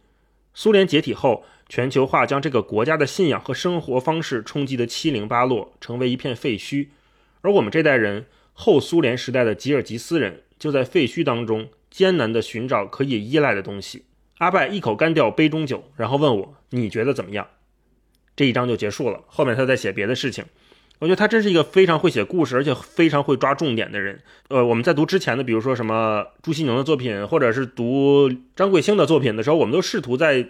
[0.55, 6.88] 苏联解体后，全球化将这个国家的信仰和生活方式冲击得七零八落，成为一片废墟。
[7.40, 14.05] 而我们这代人，后苏联时代的吉尔吉斯人，就在废墟当中艰难地寻找可以依赖的东西。
[14.38, 17.48] 阿拜一口干掉杯中酒，然后问我：“你觉得怎么样？”
[18.42, 20.44] 这一章就结束了，后面他在写别的事情。
[20.98, 24.20] 我觉得他真是一个非常会写故事，而且非常会抓重点的人。
[24.48, 30.44] 呃，我们在读之前的，比如说什么朱西宁的作品，或者是读张桂兴的作品的时候，我们都试图在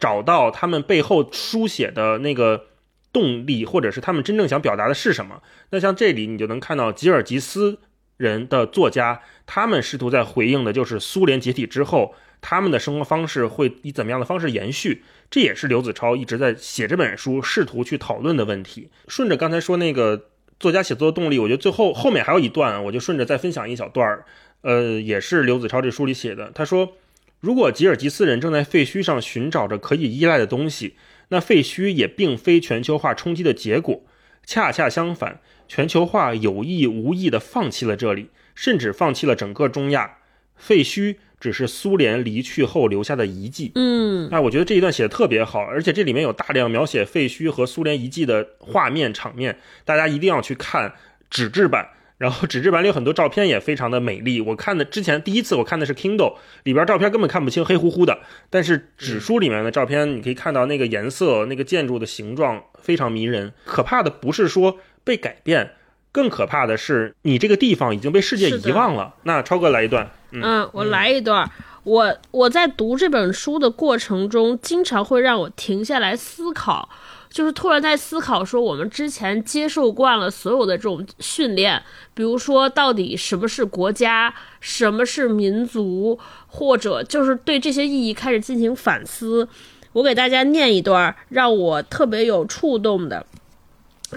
[0.00, 2.68] 找到他们背后书写的那个
[3.12, 5.42] 动力，或者是他们真正想表达的是什么。
[5.68, 7.78] 那像这里，你就能看到吉尔吉斯
[8.16, 12.14] 人的作家，他们试图在回应的就是苏联解体之后。
[12.40, 15.02] 他们的生活方式会以怎么样的方式延续？
[15.30, 18.88] 这也是刘子超一直在写这本书试图去讨论的问题。
[19.08, 24.24] 顺着刚才说那个作家写作的动力，我觉得最后后面还有一段，我就顺着再分享一小段儿。
[24.62, 26.50] 呃，也是刘子超这书里写的。
[26.54, 26.94] 他说，
[27.40, 30.94] 如果吉尔吉斯人正在废墟上寻找着可以依赖的东西，
[31.28, 34.02] 那废墟也并非全球化冲击的结果。
[34.46, 40.16] 恰恰相反，全球化有意无意地放弃了这里，甚至放弃了整个中亚。
[40.56, 41.16] 废墟。
[41.40, 43.72] 只是苏联离去后留下的遗迹。
[43.74, 50.92] 嗯，哎，我觉得这一段写的特别好，而且这里面有大量描写废墟和苏联遗迹的画面场面，大家一定要去看
[51.30, 51.90] 纸质版。
[52.18, 54.40] 然后纸质版里有很多照片也非常的美丽。
[54.40, 58.18] 我看的之前第一次我看的是 Kindle 里边照片根本看不清，黑乎乎的。
[58.50, 63.52] 但是纸书里面的照片你可以看到那个颜色、那个建筑的形状非常迷人。
[63.64, 65.70] 可怕的不是说被改变。
[66.10, 69.14] 更可怕的是，你这个地方已经被世界遗忘了。
[69.22, 71.50] 那超哥来一段，嗯，我来一段。
[71.84, 76.86] 我我在读这本书的过程中，经常会让我停下来思考，
[77.30, 89.48] 就是突然在思考说，我们之前接受惯了所有的这种训练，比如说到底什么是国家，什么是民族，或者就是对这些意义开始进行反思。
[89.94, 93.24] 我给大家念一段让我特别有触动的。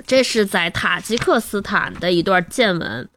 [0.05, 3.07] 这是在塔吉克斯坦的一段见闻。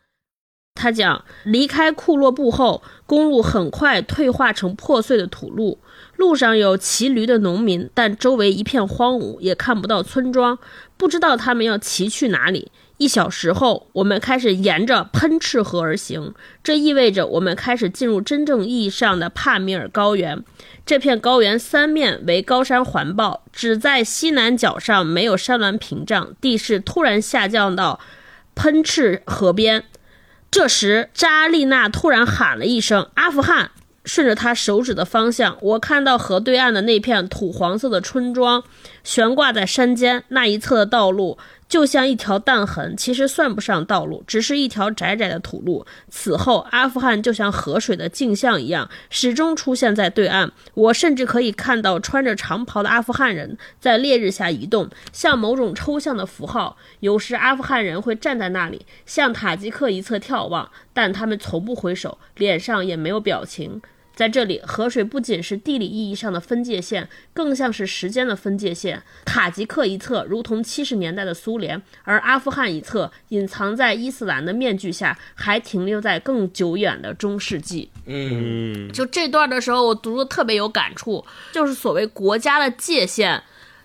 [0.74, 5.78] 他讲，离开库洛布后，公路很快退化成破碎的土路，
[6.16, 10.58] 路上有骑驴的农民，但周围一片荒芜，也看不到村庄，
[10.96, 12.70] 不知道他们要骑去哪里。
[12.98, 20.44] 一小时后，我们开始沿着喷赤河而行，这意味着我们开始进入真正意义上的帕米尔高原。
[20.84, 27.98] 这片高原三面为高山环抱，只在西南角上没有山峦屏障，地势突然下降到
[28.54, 29.84] 喷赤河边。
[30.54, 33.72] 这时，扎丽娜突然喊了一声“阿富汗”。
[34.06, 38.62] 顺着她手指的方向，我看到河对岸的那片土黄色的村庄，
[39.02, 41.36] 悬挂在山间那一侧的道路。
[41.74, 45.84] 就像一条弹痕，其实算不上道路，只是一条窄窄的土路。
[46.08, 50.52] 此后，阿富汗就像河水的镜像一样，始终出现在对岸。
[50.74, 56.76] 我甚至可以看到穿着长袍的阿富汗人在烈日下移动，像某种抽象的符号。
[57.00, 63.82] 有时，阿富汗人会站在那里，向塔吉克一侧眺望，但他们从不回首，脸上也没有表情。
[64.14, 69.02] 在这里，河水不仅是地理意义上的分界线，更像是时间的分界线。
[69.24, 77.90] 塔吉克一侧如同七十年代的苏联，而阿富汗一侧隐藏在伊斯兰的面具下，还停留在更久远的中世纪。
[78.06, 83.42] 嗯，就这段的时候，我读的特别有感触，就是所谓国家的界限。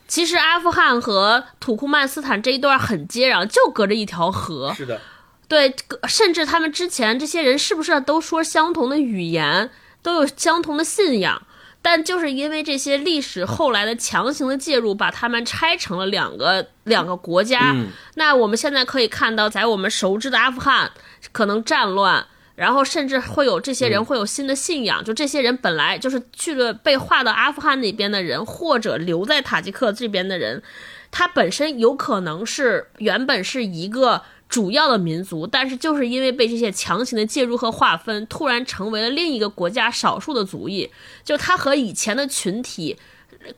[0.08, 4.74] 其实阿富汗和土库曼斯坦这一段很接壤，就隔着一条河。
[4.76, 5.02] 是的，
[5.48, 5.74] 对，
[6.08, 9.70] 甚至他们之前这些人是不是都说相同的语言？
[10.10, 11.40] 都有相同的信仰，
[11.84, 17.76] 但就是因为这些历史后来的强行的介入，把他们拆成了两个两个国家。
[18.16, 20.90] 那我们现在可以看到，在我们熟知的阿富汗，
[21.32, 25.04] 可能战乱，然后甚至会有这些人会有新的信仰。
[25.04, 30.64] 就这些人本来就是去了被划到阿富汗那边的人，或者留在塔吉克这边的人，
[31.12, 34.24] 他本身有可能是原本是一个。
[34.50, 40.90] 主要的民族，但是就是因为被这些强行的介入和划分，突然成为了另一个国家少数的族裔，
[41.24, 42.98] 就他和以前的群体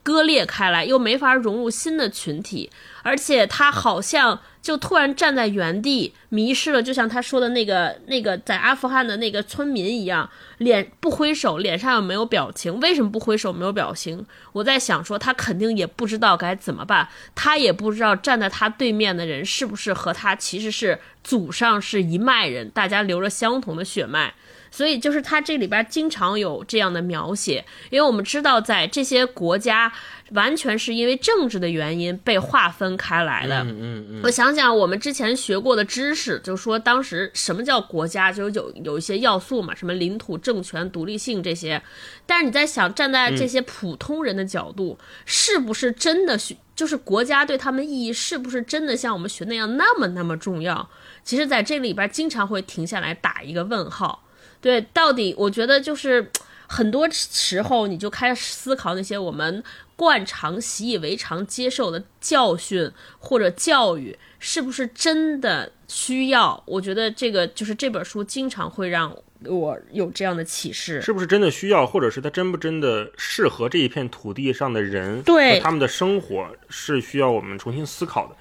[0.04, 2.70] 割裂开来，又没法融入新的群体，
[3.02, 4.40] 而且他好像。
[4.62, 12.80] 就突然站在原地迷失了，就像他说的那个那个在阿富汗的那个村民一样，脸不挥手，脸上又没有表情。
[12.80, 14.24] 为什么不挥手没有表情？
[14.52, 24.34] 我在想说，他肯定也不知道该怎么办，他也不知道站在他对面的人是不是和他其实是祖上是一脉人，大家流着相同的血脉。
[24.72, 29.92] 所以就是他这里边经常有这样的描写，因为我们知道在这些国家
[30.32, 33.60] 完全是因为政治的原因被划分开来的。
[33.64, 34.22] 嗯嗯嗯。
[34.24, 41.82] 我想想，我们之前学过的知识，就说当时什么叫国家，就有有一些要素嘛，什么领土、政权、独立性这些。
[42.26, 50.90] 但是你在想，站在这些普通人的角度，是不是真的学，就是国家对他们意义是不是真的像我们学那样那么那么重要？
[51.26, 54.24] 其实，在这里边经常会停下来打一个问号。
[54.62, 56.32] 对，到底我觉得就是
[56.68, 59.62] 很多时候你就开始思考那些我们
[59.96, 66.64] 惯常习以为常接受的教训或者教育是不是真的需要？
[66.66, 69.14] 我觉得这个就是这本书经常会让
[69.46, 78.36] 我有这样的启示：是不是真的需要，或者是它真不真的适合这一片土地上的人对他们的生活是需要我们重新思考的。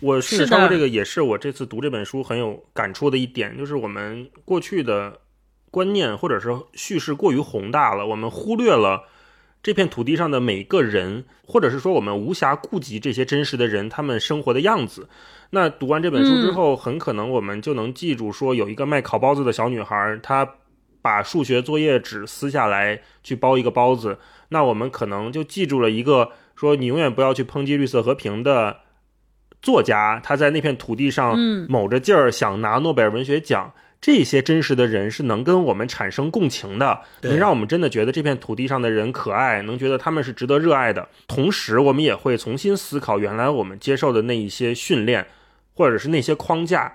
[0.00, 5.20] 我顺着超哥这个也是我这次读这本书很有感触的一点，就是我们过去的。
[5.70, 9.04] 观念或者是叙事过于宏大了，我们忽略了
[9.62, 15.08] 这片土地上的每个人，或者是说我们无暇顾及这些真实的人他们生活的样子。
[15.50, 20.48] 那读完这本书之后，很可能我们就能记住说，有一个卖烤包子的小女孩，她
[21.02, 24.18] 把数学作业纸撕下来去包一个包子。
[24.50, 28.78] 那我们可能就记住了一个说，你永远不要去抨击绿色和平的
[29.60, 33.72] 作家，他在那片土地上卯着劲儿想拿诺贝尔文学奖。
[34.00, 41.08] 这些真实的人是能跟我们产生共情的，能让我们真的觉得这片土地上的人可爱，能觉得他们是值得热爱的。
[41.26, 45.26] 同时，我们也会重新思考原来我们接受的那一些训练，
[45.74, 46.94] 或者是那些框架，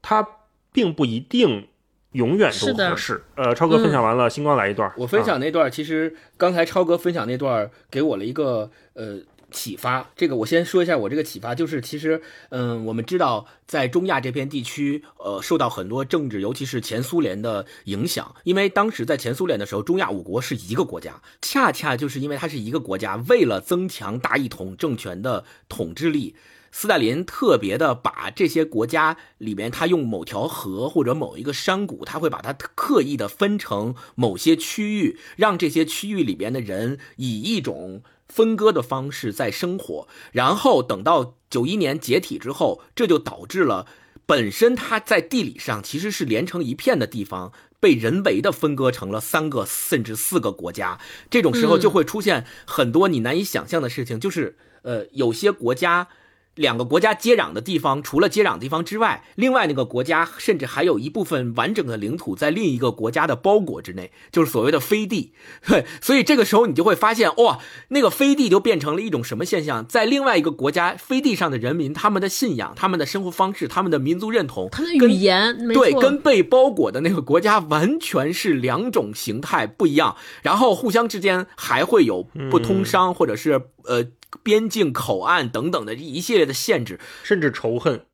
[0.00, 0.26] 它
[0.72, 1.66] 并不一定
[2.12, 3.24] 永远都合适。
[3.34, 4.92] 呃，超哥分享完了，星光来一段。
[4.96, 9.18] 我分享那段，其实刚才超哥分享那段给我了一个呃。
[9.54, 18.34] 启发这个，我先说一下，我这个启发就是，其实，嗯，我们知道，在中亚这片地区，呃，受到很多政治，尤其是前苏联的影响。
[18.42, 26.34] 因为当时在前苏联的时候，中亚五国是一个国家，恰恰就是因为它是一个国家，为了增强大一统政权的统治力，
[26.72, 38.02] 斯大林特别的把这些国家里面，他用某条河或者某一个山谷，他会把它刻意的分成某些区域，让这些区域里边的人以一种。
[38.34, 43.86] 分割的方式在生活，然后等到九一年解体之后，这就导致了
[44.26, 50.98] 本身它在地理上其实是连成一片的地方，被人为的分割成了三个甚至四个国家。
[51.30, 56.08] 这种时候就会出现很多你难以想象的事情，就是呃，有些国家
[56.54, 65.32] 两个国家接壤的地方，除了接壤地方之外，另外那个国家甚至还有一部分完整的领土在另一个国家的包裹之内，就是所谓的飞地。
[65.66, 69.86] 对，所以这个时候你就会发现，哇，那个飞地就变成了一种什么现象？
[69.86, 84.04] 在另外一个国家飞地上的人民，他们的信仰、他们的生活方式、他们的民族认同、他的语言，对，跟被包裹的那个国家完全是两种形态不一样，然后互相之间还会有不通商，或者是呃
[84.42, 88.06] 边境口岸等等的一系列的限制，甚至仇恨。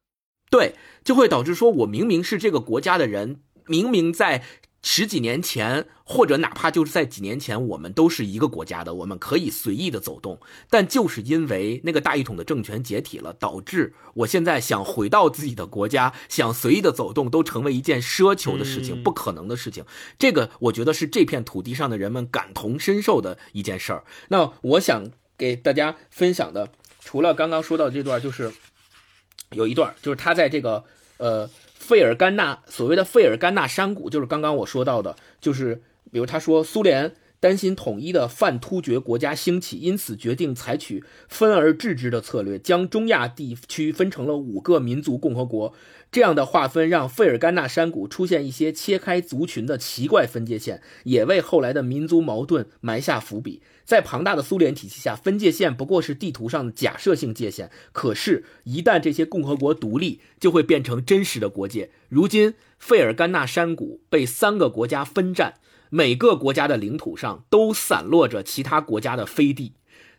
[0.50, 4.42] 对，就会导致说我明明是这个国家的人，明明在
[4.82, 19.84] 十几年前，或者哪怕就是在几年前，我们都是一个国家的，我们可以随意的走动，但就是因为那个大一统的政权解体了，导致我现在想回到自己的国家，想随意的走动，都成为一件奢求的事情，嗯不可能的事情。
[20.18, 24.04] 这个我觉得是这片土地上的人们感同身受的一件事儿。
[24.30, 25.04] 那我想
[25.40, 26.68] 给大家分享的，
[27.00, 28.52] 除了刚刚说到的这段，就是
[29.52, 30.84] 有一段，就是他在这个
[31.16, 35.80] 呃费尔干纳所谓的费尔干纳山谷，就是刚刚我说到的，就是
[36.12, 45.72] 比如他说苏联担心统一的泛突厥国家兴起，因此决定采取分而治之的策略，将中亚地区分成了五个民族共和国。
[46.12, 53.62] 这样的划分让费尔干纳山谷出现一些切开族群的奇怪分界线，也为后来的民族矛盾埋下伏笔。
[53.90, 57.72] 在庞大的苏联体系下，分界线不过是地图上的假设性界限。
[57.90, 61.90] 可是，一旦这些共和国独立，就会变成真实的国界。
[62.08, 65.54] 如今，费尔干纳山谷被三个国家分占，
[65.88, 69.72] 每个国家的领土上都散落着其他国家的飞地。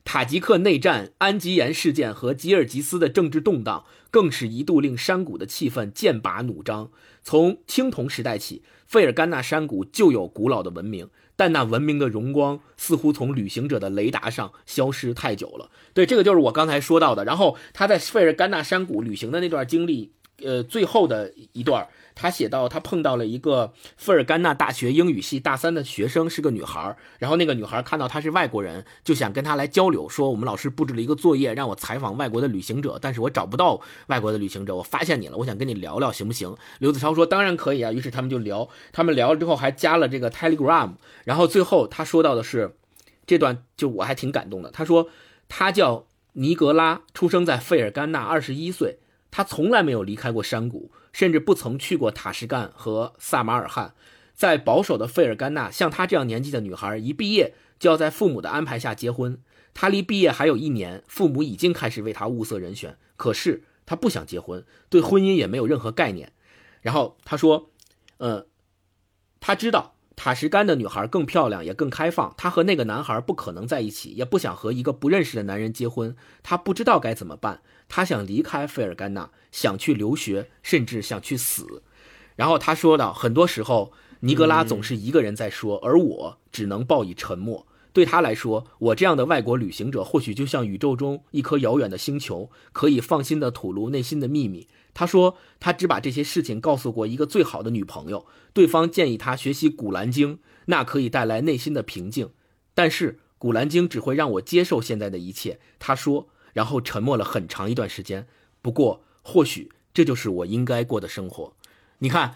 [0.04, 6.92] 塔吉克内战、安吉延事件和吉尔吉斯的政治动荡，更是一度令山谷的气氛剑拔弩张。
[7.24, 15.70] 从青铜时代起，费尔干纳山谷就有古老的文明，但那文明的荣光似乎从旅行者的雷达上消失太久了。
[15.94, 17.26] 对，这个就是我刚才说到的。
[17.26, 20.12] 然后他在费尔干纳山谷旅行的那段经历，
[20.44, 26.96] 呃，最后的一段，他写到他碰到了一个费尔甘纳大学英语系大三的学生，是个女孩。
[27.20, 36.56] 然后那个女孩看到他是外国人，就想跟他来交流，说我们老师布置了一个作业，让我采访外国的旅行者，但是我找不到外国的旅行者，我发现你了，我想跟你聊聊，行不行？
[36.80, 37.92] 刘子超说当然可以啊。
[37.92, 42.76] 于是他们就聊，他们聊了之后还加了这个 Telegram，然后最后他说到的是
[43.26, 44.72] 这段，就我还挺感动的。
[44.72, 45.10] 他说
[45.48, 48.98] 他叫尼格拉，出生在费尔甘纳，二十一岁。
[49.32, 53.96] 他从来没有离开过山谷，甚至不曾去过塔什干和萨马尔罕。
[54.34, 59.40] 在保守的费尔干纳，像她这样年纪的女孩，一毕业就要在父母的安排下结婚。
[59.74, 66.34] 她离毕业还有一年，父母已经开始为她物色人选，可是她不想结婚，对婚姻也没有任何概念。
[66.82, 67.70] 然后她说
[68.18, 68.48] ：“呃，
[69.40, 72.34] 她知道塔什干的女孩更漂亮，也更开放。
[72.36, 76.16] 她和那个男孩不可能在一起，也不想和一个不认识的男人结婚。
[76.42, 77.62] 她不知道该怎么办。
[77.94, 81.84] 他想离开费尔干纳，想去留学，甚至想去死。
[82.38, 87.68] 然后他说道：很多时候，尼格拉总是一个人在说，而我只能报以沉默。
[87.92, 94.70] 对他来说，我这样的外国旅行者，或许就像宇宙中一颗遥远的星球，可以放心的吐露内心的秘密。
[94.94, 100.36] 他说，他只把这些事情告诉过一个最好的女朋友，对方建议他学习《古兰经》，
[100.68, 102.30] 那可以带来内心的平静。
[102.74, 105.60] 但是《古兰经》只会让我接受现在的一切。
[105.78, 108.28] 他说，然后沉默了很长一段时间。
[108.62, 111.54] 不过，或许这就是我应该过的生活。
[112.00, 112.36] 你看，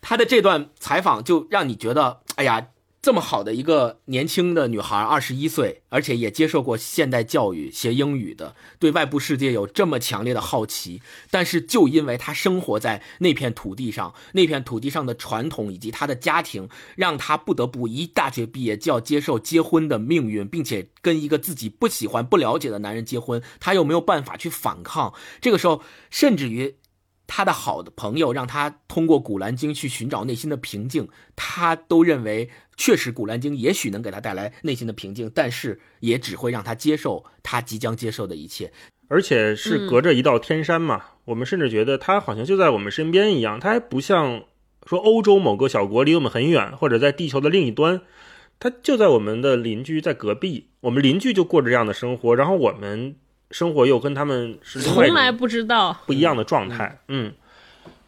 [0.00, 2.68] 他的这段采访就让你觉得，哎呀。
[3.02, 25.12] 这么好的一个年轻的女孩，二十一岁，而且也接受过现代教育，学英语的，对外部世界有这么强烈的好奇，但是就因为她生活在那片土地上，那片土地上的传统以及她的家庭，让她不得不一大学毕业就要接受结婚的命运，并且跟一个自己不喜欢、不了解的男人结婚，她又没有办法去反抗。
[25.40, 26.76] 这个时候，甚至于。
[27.26, 38.70] 他的好的朋友让他通过《古兰经》去寻找内心的平静，他都认为确实《古兰经》也许能给他带来内心的平静，但是也只会让他接受他即将接受的一切，
[39.08, 41.04] 而且是隔着一道天山嘛。
[41.24, 44.42] 我们甚至觉得他好像就在我们身边一样，他还不像
[44.84, 48.02] 说欧洲某个小国离我们很远，或者在地球的另一端，
[48.60, 53.16] 他就在我们的邻居在隔壁，我们邻居就过着这样的生活，然后我们。
[53.52, 57.32] 生活又跟他们是从来不知道不一样的状态，嗯。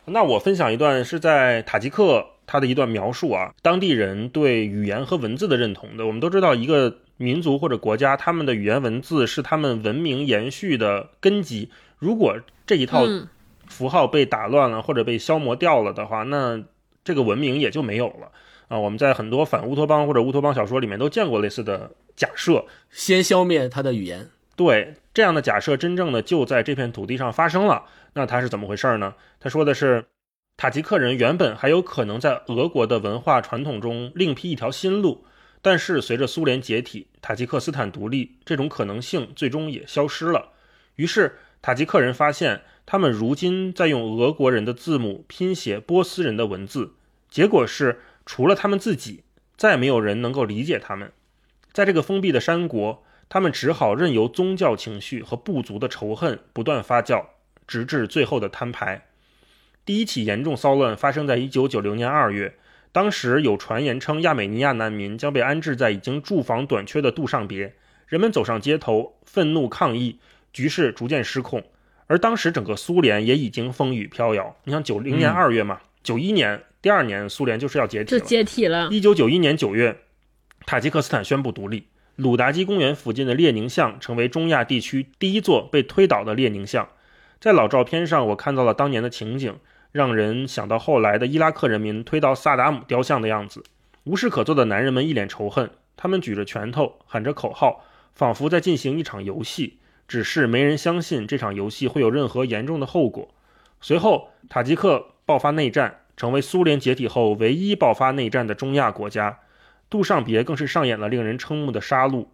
[0.07, 6.07] 那我分享一段是在塔吉克他的一段描述啊，当地人对语言和文字的认同的。
[6.07, 11.71] 我们都知道，一个民族或者国家，他们的语言文字是他们文明延续的根基。
[11.99, 12.37] 如果
[12.67, 13.07] 这一套
[13.67, 16.63] 符号被打乱了或者被消磨掉了的话，那
[17.03, 18.31] 这个文明也就没有了
[18.69, 18.79] 啊。
[18.79, 24.29] 我们在很多反乌托邦或者乌托邦小说里面都见过类似的假设，先消灭他的语言。
[24.55, 27.85] 对，这样的假设真正的就在这片土地上发生了，
[28.15, 29.15] 那它是怎么回事呢？
[29.39, 30.07] 他说的是，
[30.57, 35.25] 塔吉克人原本还有可能在俄国的文化传统中另辟一条新路，
[35.63, 40.49] 但是随着苏联解体，塔吉克斯坦独立，这种可能性最终也消失了。
[40.97, 46.95] 于是塔吉克人发现，他们如今在用俄国人的字母拼写波斯人的文字，
[47.31, 49.23] 结果是除了他们自己，
[49.57, 51.13] 再没有人能够理解他们。
[51.73, 53.04] 在这个封闭的山国。
[53.29, 57.25] 他们只好任由宗教情绪和部族的仇恨不断发酵，
[57.67, 59.07] 直至最后的摊牌。
[59.85, 62.55] 第一起严重骚乱发生在1990年2月，
[62.93, 67.75] 当时有传言称亚美尼亚难民将被安置在已经住房短缺的杜尚别，
[68.07, 70.21] 人们走上街头愤怒抗议，
[70.53, 71.63] 局势逐渐失控。
[72.07, 74.57] 而当时整个苏联也已经风雨飘摇。
[74.65, 78.89] 你像九零年2月嘛，91年第二年苏联就是要解体就解体了。
[78.91, 79.99] 1991年9月，
[80.67, 81.89] 塔吉克斯坦宣布独立。
[82.17, 86.89] 鲁达基公园附近的列宁像成为中亚地区第一座被推倒的列宁像。
[87.41, 89.57] 在老照片上，我看到了当年的情景，
[89.91, 93.65] 让人想到后来的伊拉克人民推倒萨达姆雕像的样子。
[94.05, 97.85] 无事可做的男人们一脸仇恨，他们举着拳头，喊着口号，
[98.15, 99.79] 仿佛在进行一场游戏。
[100.07, 103.29] 只是没人相信这场游戏会有任何严重的后果。
[103.81, 109.41] 随后，塔吉克爆发内战，成为苏联解体后唯一爆发内战的中亚国家。
[109.91, 112.27] 杜尚别更是上演了令人瞠目的杀戮。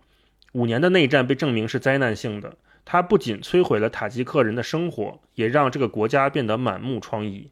[0.53, 7.44] 五年的内战被证明是灾难性的，它不仅摧毁了塔吉克人的生活，也让这个国家变得满目疮痍。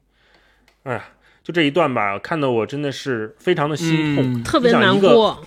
[0.83, 1.05] 哎呀，
[1.41, 5.45] 就这一段吧，看得我真的是非常的心痛，特别难过。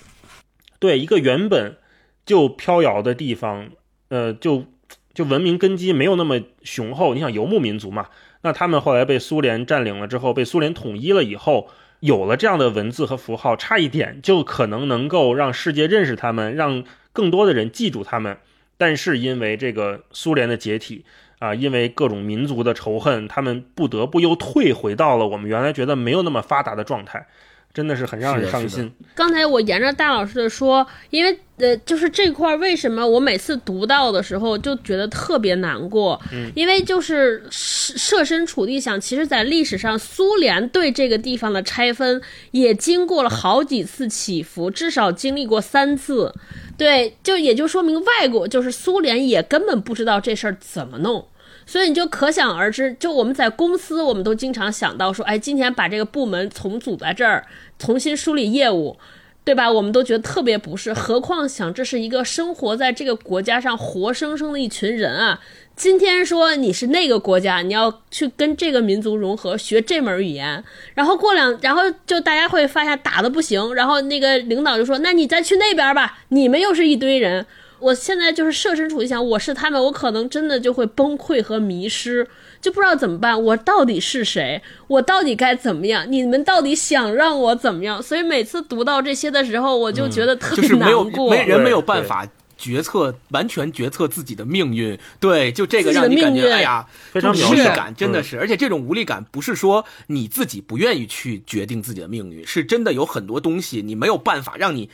[0.78, 1.76] 对一个原本
[2.24, 3.68] 就飘摇的地方，
[4.09, 4.64] 呃，就
[5.12, 7.12] 就文明根基没有那么雄厚。
[7.12, 8.09] 你想游牧民族嘛，
[8.40, 11.68] 那他们后来被苏联占领了之后，被苏联统一了以后。
[12.03, 16.82] 有了这样的文字和符号，差一点就可能能够让世界认识他们，让
[17.12, 18.38] 更多的人记住他们。
[18.76, 21.05] 但是因为这个苏联的解体
[21.38, 27.28] 啊，因为各种民族的仇恨，他们不得不又退回到了我们原来觉得没有那么发达的状态。
[27.75, 28.93] 真的是很让人伤心。
[29.14, 36.20] 刚才我沿着大老师的说，因为呃，就是这块为什么我每次读到的时候就觉得特别难过？
[36.33, 42.20] 嗯，因为就是设身处地想，其实，在历史上，苏联对这个地方的拆分
[42.51, 46.35] 也经过了好几次起伏，至少经历过三次。
[46.77, 51.25] 对，就也就说明外国就是苏联也根本不知道这事儿怎么弄。
[51.65, 57.47] 所以你就可想而知，就我们在公司，我们都经常想到说，哎，今天把这个部门重组在这儿，
[57.79, 58.99] 重新梳理业务，
[59.45, 59.71] 对吧？
[59.71, 65.41] 我们都觉得特别不适，何况想这是一个生活在这个国家上活生生的一群人啊！
[65.75, 70.63] 今天说你是那个国家，你要去跟这个民族融合，学这门语言，
[70.95, 77.47] 然后过两，然后就大家会发现打的不行，然后那个领导就说，那你再去那边吧，你们又是一堆人。
[77.83, 82.26] 我现在就是设身处地想，我是他们，我可能真的就会崩溃和迷失，
[82.61, 83.43] 就不知道怎么办。
[83.43, 84.62] 我到底是谁？
[84.87, 86.07] 我到底该怎么样？
[86.11, 88.01] 你们到底想让我怎么样？
[88.01, 91.30] 所以每次读到这些的时候，我就觉得特别难过。
[91.30, 94.97] 没人没有办法决策，完全决策自己的命运。
[95.18, 98.39] 对，就这个让你感觉，哎呀，非常无力感，真的是。
[98.39, 104.89] 而且这种无力感不是说你自己不愿意去决定自己的命运，是真的有很多东西你没有办法让你。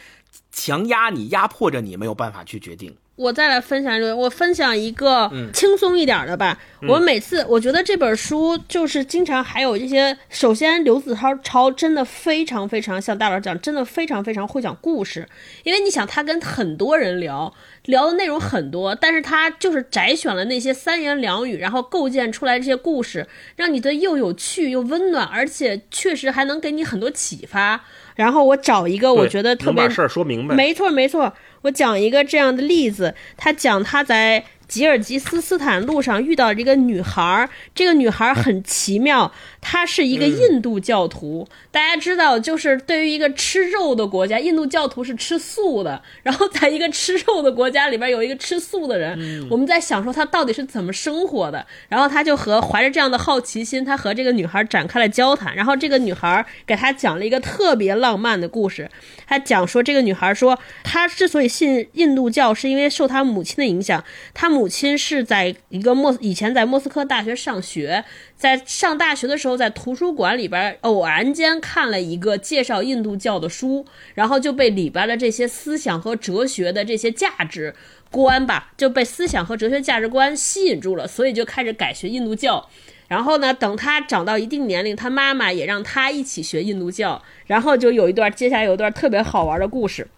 [0.59, 2.97] 强压你，压迫着你，没有办法去决定。
[3.15, 6.57] 我再来分享一个，我分享一个轻松一点的吧。
[6.89, 10.17] 我每次我觉得这本书就是经常还有一些。
[10.29, 15.29] 首先，刘子超超真的非常非常像大佬讲，真的非常非常会讲故事。
[15.65, 17.53] 因为你想，他跟很多人聊，
[17.87, 27.85] 聊的内容很多，但是他就是摘选了那些三言两语，然后构建出来这些故事，让你的又有趣又温暖，而且确实还能给你很多启发。
[28.19, 34.45] 然后我找一个我觉得特别把事儿说明白，没错没错，我讲一个这样的例子，他讲他在。
[34.69, 41.49] 吉尔吉斯斯坦路上遇到这个女孩儿，这个女孩儿很奇妙，她是一个印度教徒。
[41.71, 46.03] 大家知道，就是对于一个吃肉的国家，印度教徒是吃素的。
[46.23, 51.67] 然后在一个吃肉的国家里边，有一个吃素的人，我们在想说他到底是怎么生活的。
[51.89, 55.57] 然后他就和怀着这样的好奇心，他和这个女孩展开了交谈。
[55.57, 58.91] 然后这个女孩给他讲了一个特别浪漫的故事。
[59.27, 64.05] 他讲说，这个女孩说，她之所以信印度教，是因为受她母亲的影响，
[64.35, 64.58] 她母。
[64.59, 68.05] 母亲是在一个莫以前在莫斯科大学上学，
[68.37, 77.73] 在上大学的时候，在图书馆里边偶然间看了一个介绍印度教的书，然后就被里边的这些思想和哲学的这些价值
[78.11, 82.69] 观吧，就被思想和哲学价值观吸引住了，所以就开始改学印度教。
[83.07, 90.09] 然后呢，等他长到一定年龄，他妈妈也让他一起学印度教，然后就有一段接下来有一段特别好玩的故事。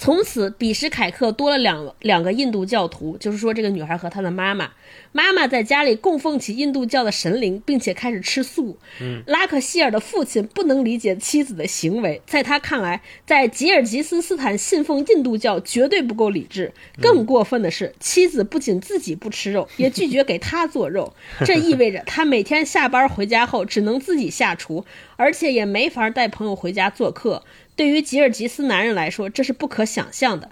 [0.00, 4.70] 从此，比什凯克多了两两个印度教徒，就是说这个女孩和她的妈妈。
[5.12, 8.78] 妈妈在家里供奉起印度教的神灵，并且开始吃素。
[9.26, 16.72] 拉克希尔的父亲不能理解妻子的行为，在他看来，在吉尔吉斯斯坦信奉印度教绝对不够理智。
[17.02, 21.12] 更过分的是，妻子不仅自己不吃肉，也拒绝给他做肉。
[21.44, 24.86] 这意味着他每天下班回家后只能自己下厨，
[25.16, 27.42] 而且也没法带朋友回家做客。
[27.80, 30.50] 对于吉尔吉斯男人来说，这是不可想象的。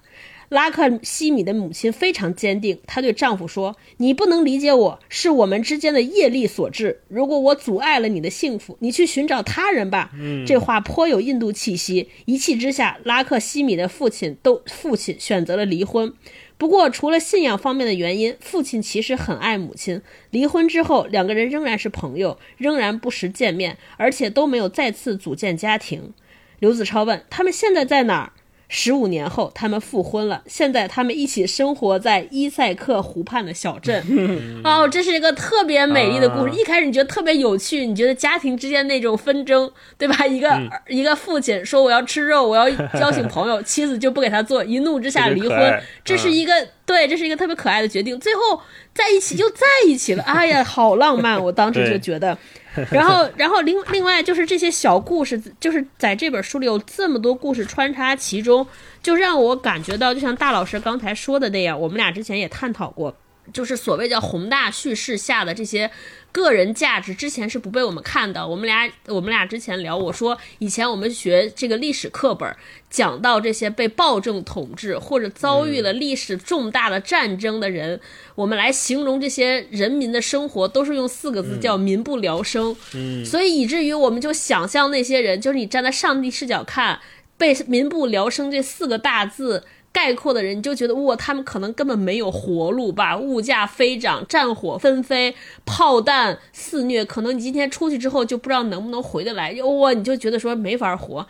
[0.49, 7.03] 拉克西米的母亲非常坚定，她对丈夫说：“你不能理解我，是我们之间的业力所致。
[7.09, 10.11] 如果我阻碍了你的幸福，你去寻找他人吧。”
[10.49, 12.09] 这话颇有印度气息。
[12.25, 16.11] 一气之下，拉克西米的父亲都父亲选择了离婚。
[16.57, 20.01] 不过，除了信仰方面的原因，父亲其实很爱母亲。
[20.31, 26.15] 离婚之后，两个人仍然是朋友，仍然不时见面，而且都没有再次组建家庭。
[26.59, 28.33] 刘子超问：“他们现在在哪儿？”
[28.71, 30.43] 十五年后，他们复婚了。
[30.47, 34.05] 现在，他们一起生活在伊塞克湖畔的小镇。
[34.63, 36.53] 哦，这是一个特别美丽的故事。
[36.53, 40.27] 一开始你觉得特别有趣，你觉得家庭之间那种纷争，对吧？
[40.27, 42.69] 一个一个父亲说我要吃肉，我要
[43.01, 45.83] 邀请朋友， 妻子就不给他做，一怒之下离婚。
[46.05, 46.53] 这是一个
[46.85, 48.21] 对，这是一个特别可爱的决定。
[48.21, 48.61] 最后
[48.93, 50.23] 在一起又在一起了。
[50.25, 51.43] 哎呀，好浪漫！
[51.43, 52.37] 我当时就觉得。
[52.91, 58.67] 然后，然后另另外就是这些小故事，就是在这本书里有这么多故事穿插其中，
[59.03, 63.15] 就让我感觉到，就像大老师刚才说的那样，我们俩之前也探讨过，
[63.53, 65.91] 就是所谓叫宏大叙事下的这些。
[66.39, 68.47] 个人价值之前是不被我们看的。
[68.47, 72.57] 我们俩，我们俩之前聊，我说以前我们学这个历史课本，
[72.89, 78.01] 讲到这些被暴政统治或者遭遇了历史重大的战争的人，
[78.35, 82.75] 我们来形容这些人民的生活，都是用四个字叫民不聊生。
[82.95, 87.01] 嗯，所以以至于我们就想象那些人，就是你站在上帝视角看，
[87.37, 89.65] 被民不聊生这四个大字。
[89.93, 93.17] 概括的人，你就觉得哇，他们可能根本没有活路吧？
[93.17, 95.35] 物价飞涨，战火纷飞，
[95.65, 101.27] 炮弹肆虐，可能你今天出去之后就不知道能不能回得来，哇，你就觉得说没法活。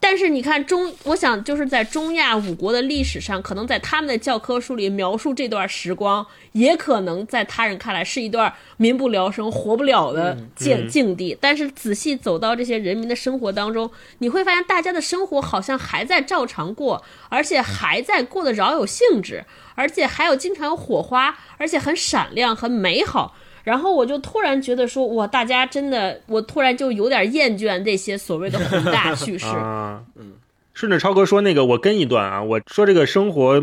[0.00, 11.36] 但是你看中，我想就是在中亚五国的历史上，可能在他们的教科书里描述这段时光，也可能在他人看来是一段民不聊生、活不了的境境地。
[11.40, 19.44] 但是仔细走到这些人民的生活当中，你会发现大家的生活好像还在照常过，而且还在过得饶有兴致，
[19.74, 23.36] 而且还有经常有火花，而且很闪亮、很美好。
[23.68, 29.46] 然后我就突然觉得说，哇，大家真的，我突然就有点厌倦这些所谓的宏大叙事。
[30.16, 30.32] 嗯，
[30.72, 33.62] 顺着超哥说那个，我跟一段啊，我说这个生活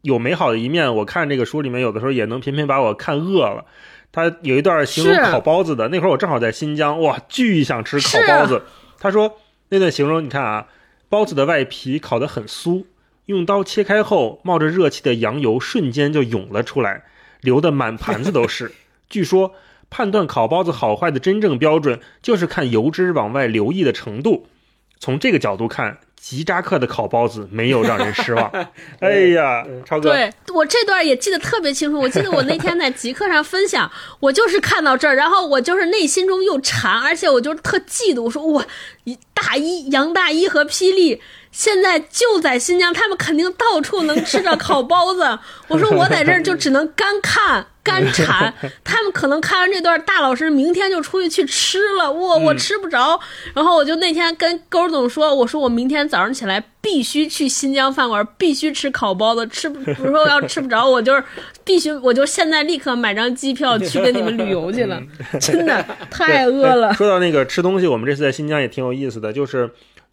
[0.00, 3.66] 有美好的一面，我看这个书里面有的时候也能频频把我看饿了。
[4.10, 8.62] 他有一段形容烤包子的，那会儿我正好在新疆，哇，巨想吃烤包子。
[8.98, 9.36] 他说
[9.68, 10.66] 那段形容，你看啊，
[11.10, 12.84] 包子的外皮烤得很酥，
[13.26, 17.04] 用刀切开后，冒着热气的羊油瞬间就涌了出来，
[17.42, 18.72] 流得满盘子都是。
[19.12, 19.54] 据说
[19.90, 24.46] 判断烤包子好坏的真正标准，就是看油脂往外流溢的程度。
[24.98, 28.50] 从这个角度看，吉扎克的烤包子没有让人失望。
[29.00, 31.98] 哎呀，超哥，对我这段也记得特别清楚。
[31.98, 33.90] 我记得我那天在极客上分享，
[34.20, 38.22] 我就是看到这儿，然后我就是内心中又馋，而且我就特嫉妒。
[38.22, 38.64] 我说哇，
[39.34, 41.20] 大一杨大一和霹雳。
[41.52, 45.38] 现在就在新疆，他们肯定到处能吃着烤包子。
[45.68, 52.10] 我说我在这儿就只能干看干馋， 他们可能看完这段，大老师明天就出去去吃了。
[52.10, 53.20] 我我吃不着，
[53.54, 59.46] 然后我就那天跟勾总说，我说我明天早上起来必须去新疆饭馆，必须吃烤包子。
[59.48, 61.22] 吃不，我说要吃不着，我就是
[61.64, 64.98] 必须，我就现在立刻买张机票去跟你们旅游去了。
[65.38, 66.94] 真的太饿了。
[66.94, 69.70] 说到那个吃东西，我们这次在新疆也挺有意思的，就是。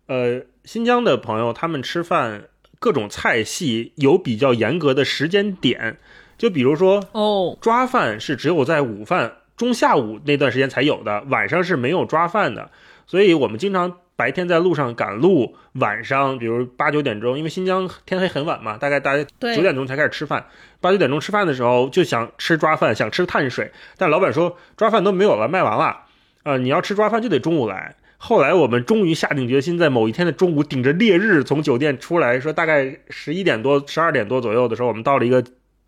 [0.09, 2.43] 呃，新疆的朋友他们吃饭
[2.77, 5.97] 各种菜系有比较严格的时间点，
[6.37, 12.69] 就比如说哦，抓饭是只有在午饭中下午那段时间才有的，晚上是没有抓饭的。
[13.07, 20.45] 所以我们经常白天在路上赶路，晚上比如八九点钟，因为新疆天黑很晚嘛，大概大家九点钟才开始吃饭，
[20.79, 26.01] 八九点钟吃饭的时候就想吃抓饭，想吃碳水，但老板说抓饭都没有了，卖完了，
[26.43, 27.95] 呃，你要吃抓饭就得中午来。
[28.21, 35.41] 后来我们终于下定决心，在某一天的中午，顶着烈日从酒店出来，说大概十一点多、十二点多左右的时候，我们到了一个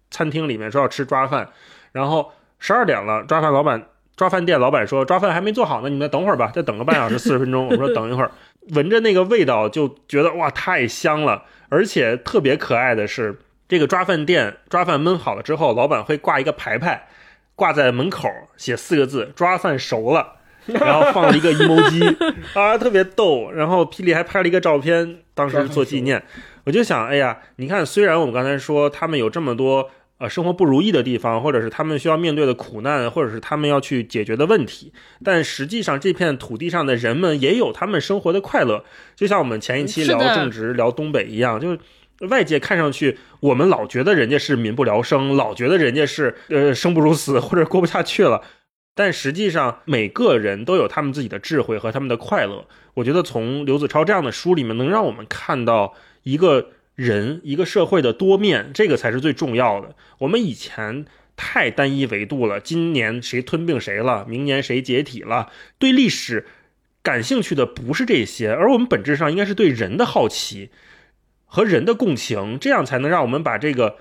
[0.09, 1.49] 餐厅里面，说要吃抓饭。
[1.91, 7.65] 然后十二点了，抓饭老板、抓饭店老板说抓饭还没做好呢，你们等会儿吧，再等个半小时、四十分钟。
[7.65, 8.31] 我们说等一会儿，
[8.69, 11.43] 闻着那个味道就觉得哇，太香了。
[11.67, 17.09] 而且特别可爱的是，这个抓饭店抓饭焖好了之后，老板会挂一个牌牌，
[17.55, 20.35] 挂在门口，写四个字：抓饭熟了。
[20.67, 23.51] 然后放了一个 emoji， 啊，特别逗。
[23.51, 26.23] 然后霹雳还拍了一个照片，当时做纪念。
[26.63, 29.89] 我就想，哎呀，你看，虽然我们刚才说他们有这么多
[30.19, 34.93] 呃生活不如意的地方，或者是他们需要面对的苦难，或者是他们要去解决的问题，
[35.23, 38.83] 但实际上这片土地上的人们也有他们生活的快乐。
[39.15, 41.79] 就像我们前一期聊正直、聊东北一样，就是
[42.27, 48.39] 外界看上去，我们老觉得人家是民不聊生，老觉得人家是呃生不如死，或者过不下去了。
[48.93, 52.67] 但实际上，每个人都有他们自己的智慧和他们的快乐。
[52.95, 59.95] 我觉得从刘子超这样的书里面，能让我们看到一个人、一个社会的多面，这个才是最重要的。
[60.19, 61.05] 我们以前
[61.37, 66.45] 太单一维度了，今年谁吞并谁了，明年谁解体了，对历史
[67.01, 70.69] 感兴趣的不是这些，而我们本质上应该是对人的好奇
[71.45, 73.95] 和人的共情，这样才能让我们把这个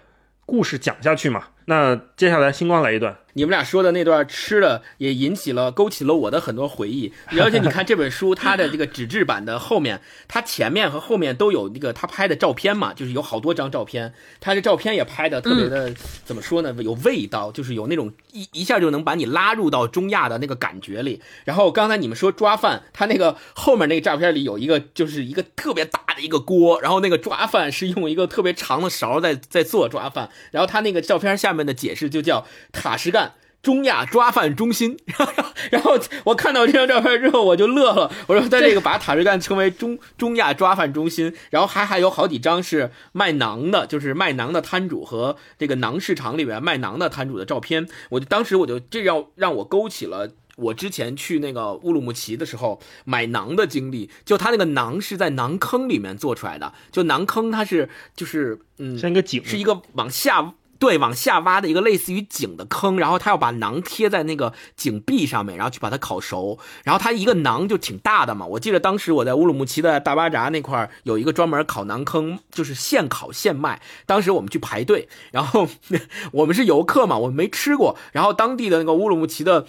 [0.45, 1.51] 故事讲下去嘛。
[1.67, 3.20] 那接下来星光来一段。
[3.35, 7.13] 你们俩说的那段吃的也引起了、勾起了我的很多回忆。
[7.41, 14.13] 而且你看这本书，它的这个纸质版的后面，它前面和后面都有那个他拍的照片嘛，就是有好多张照片。
[14.41, 16.75] 他这照片也拍的特别的，怎么说呢？
[16.83, 21.21] 有味道，就是有那种一一下就能把你拉入到中亚的那个感觉里。
[21.45, 30.31] 然后刚才你们说抓饭，他那个后面那个照片里有一个，就是一个特别大的一个锅，然后那个抓饭是用一个特别长的勺在在做抓饭。
[30.51, 33.30] 然后他那个照片下面的解释就叫塔什干。
[33.63, 34.97] 中亚抓饭中心，
[35.71, 38.11] 然后我看到这张照片之后，我就乐了。
[38.27, 47.87] 我说在这个把塔什干称为中中亚抓饭中心，然后还还有好几张是卖馕的，就是卖馕的摊主和这个馕市场里边卖馕的摊主的照片。
[48.09, 54.11] 我就当时我就这要让我勾起了我之前去那个乌鲁木齐的时候买馕的经历。
[54.25, 60.55] 就他那个馕是在馕坑里面做出来的，就馕坑它是就是嗯，像一个井，是一个往下。
[60.81, 66.59] 对，往下挖的一个类似于井的坑，然后他要把馕贴在那个井壁上面，然后去把它烤熟。
[66.85, 68.47] 然后它一个馕就挺大的嘛。
[68.47, 73.83] 我记得当时我在乌鲁木齐的大巴扎那块儿有一个专门烤馕坑，就是现烤现卖。
[74.07, 75.69] 当时我们去排队，然后
[76.33, 77.99] 我们是游客嘛，我们没吃过。
[78.13, 79.67] 然后当地的那个乌鲁木齐的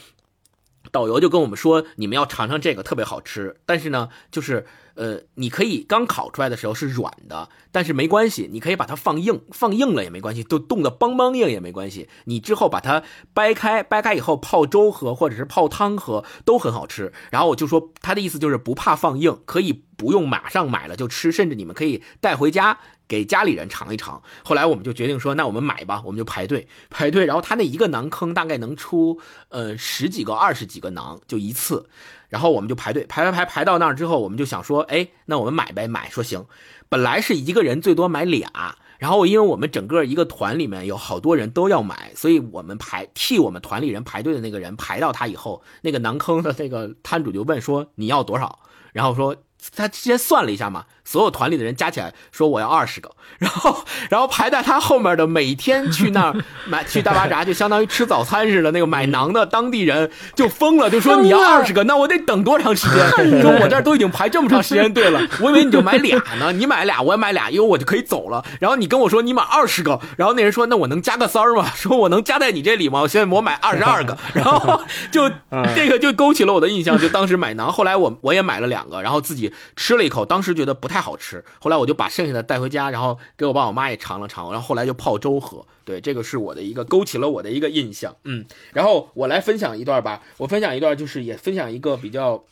[0.93, 4.65] 导游就跟我们说：“你们要尝尝这个，特别好吃。”但是呢，就是。
[5.01, 12.07] 呃，你可以刚烤出来的时候是软的，但是没关系，你可以把它放硬，放硬了也没关系，都冻得梆梆硬也没关系。
[12.25, 13.01] 你之后把它
[13.33, 17.11] 掰开，掰开以后泡粥喝或者是泡汤喝都很好吃。
[17.31, 22.77] 然后我就说他的意思就是不怕放硬，可以不用马上买了就吃，甚至你们可以带回家
[23.07, 24.21] 给家里人尝一尝。
[24.43, 27.25] 后来我们就决定说，那我们买吧，我们就排队 排队。
[27.25, 31.89] 然后他那一个馕坑大概能出呃十几个、二十几个馕，就一次。
[32.31, 36.45] 然后我们就排队排排排排到那儿之后，我们就想说，哎，那我们买呗，买说行。
[36.87, 48.59] 本来是一个人最多买俩，然后因为我们整个一个团里面有好多人都要买，所以我们排替我们团里人排队的那个人排到他以后，那个馕坑的那个摊主就问说你要多少，
[48.93, 49.35] 然后说
[49.75, 50.85] 他先算了一下嘛。
[51.11, 56.35] 所有团里的人加起来说我要二十个， 然后然后排在他后面的每天去那儿
[56.65, 58.71] 买去大巴扎，就相当于吃早餐似的。
[58.71, 63.41] 那个买馕的当地人就疯了，就说你要二十个，那我得等多长时间？
[63.43, 68.41] 说我这儿都已经排这么长时间队了，我以为你就买俩呢，你买俩我也买俩，因为我就可以走了。
[68.61, 71.69] 然后你跟我说你买二十个，然后那人说那我能加个三儿吗？
[71.75, 73.05] 说我能加在你这里吗？
[73.05, 74.79] 现在我买二十二个，然后
[75.11, 75.29] 就
[75.75, 77.69] 这个就勾起了我的印象，就当时买馕。
[77.69, 81.00] 后来我我也买了两个，然后自己吃了一口，当时觉得不太。
[81.01, 85.65] 好吃，后来我就把剩下的带回家，然后给我爸我妈也尝了尝，然后后来就泡粥喝。
[85.83, 88.15] 对，这个是我的一个勾起了我的一个印象。
[88.23, 92.43] 嗯，然后我来分享一段吧，我分享一段就是也分享一个比较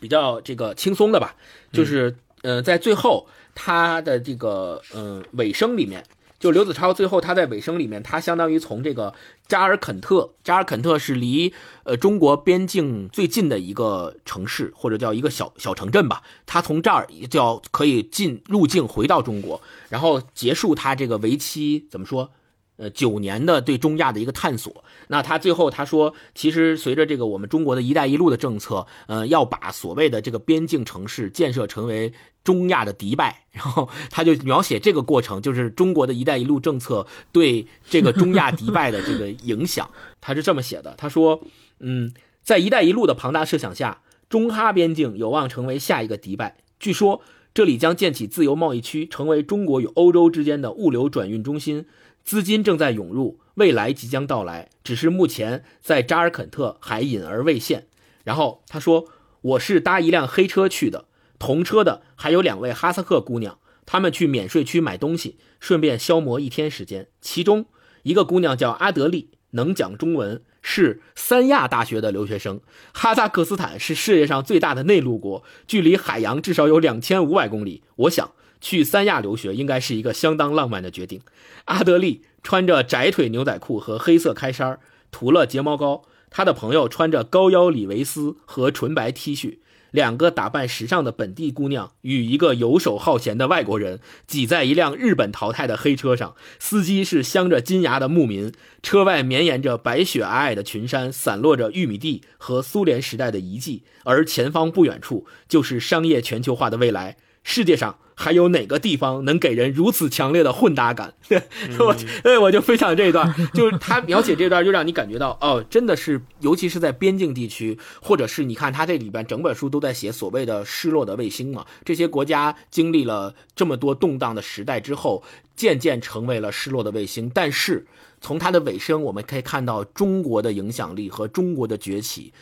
[0.00, 1.36] 比较这个轻松的吧，
[1.72, 6.04] 就是呃，在最后他的这个嗯尾声里面。
[6.44, 9.14] 就刘子超最后他在尾声里面，他相当于从这个
[9.48, 16.22] 扎尔肯特，扎尔肯特是离呃中国边境最近的一个城市，或者叫一个小小城镇吧。
[16.44, 22.30] 他从这儿就要可以进入境回到中国，然后结束他这个为期怎么说？
[22.76, 32.12] 呃，九年的对中亚的一个探索，那他最后他说，其实随着这个我们中国的一带一路的政策，呃，要把所谓的这个边境城市建设成为
[32.42, 39.88] 中亚的迪拜，然后他就描写这个过程，就是中国的一带一路政策对这个中亚迪拜的这个影响，
[40.20, 41.44] 他是这么写的，他说，
[41.78, 42.12] 嗯，
[42.42, 47.22] 在一带一路的庞大设想下，中哈边境有望成为下一个迪拜，据说
[47.54, 51.86] 这里将建起自由贸易区，成为中国与欧洲之间的物流转运中心。
[52.24, 57.86] 资金正在涌入，未来即将到来，只是目前在扎尔肯特还隐而未现。
[58.24, 59.06] 然后他说
[59.42, 61.04] ：“我是搭一辆黑车去的，
[61.38, 67.08] 同车的还有两位哈萨克姑娘，她们去免税区买东西，顺便消磨一天时间。
[67.20, 67.66] 其中
[68.02, 72.62] 一个姑娘叫阿德利，能讲中文，是三亚大学的留学生。
[72.94, 77.82] 哈萨克斯坦是世界上最大的内陆国，距离海洋至少有两千五百公里。
[77.96, 78.32] 我想
[78.64, 81.20] 去三亚留学应该是一个相当浪漫的决定。
[81.66, 84.80] 阿德利穿着窄腿牛仔裤和黑色开衫，
[85.12, 86.04] 涂了睫毛膏。
[86.30, 89.58] 他的朋友穿着高腰里维斯和纯白 T 恤，
[89.90, 98.50] 两个打扮时尚的本地姑娘与一个游手好闲的外国人挤在一辆日本淘汰的黑车上，司机是镶着金牙的牧民，
[98.82, 107.18] 车外绵延着白雪皑皑的群山，散落着玉米地和苏联时代的遗迹，而前方不远处就是商业全球化的未来。
[107.44, 107.98] 世界上。
[108.16, 111.14] 还有哪个地方能给人如此强烈的混搭感？
[111.80, 125.24] 我，哎，我就分享这一段， 就是他描写这段，就让你感觉到，哦，真的是，尤其是在边境地区，或者是你看他这里边整本书都在写所谓的失落的卫星嘛，这些国家经历了这么多动荡的时代之后，
[125.56, 127.28] 渐渐成为了失落的卫星。
[127.34, 127.84] 但是
[128.20, 132.32] 从它的尾声，我们可以看到中国的影响力和中国的崛起。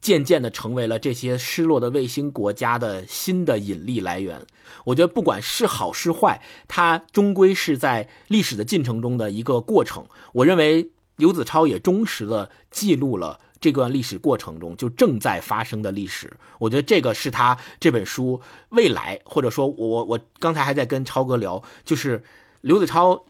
[0.00, 4.46] 渐渐的成为了这些失落的卫星国家的新的引力来源。
[4.84, 10.06] 我觉得不管是好是坏，它终归是在历史的进程中的一个过程。
[10.32, 16.32] 我认为刘子超也忠实的记录了这段历史过程中就正在发生的历史。
[16.58, 22.22] 我觉得这个是他这本书未来，或者说我我刚才还在跟超哥聊，就是
[22.60, 23.24] 刘子超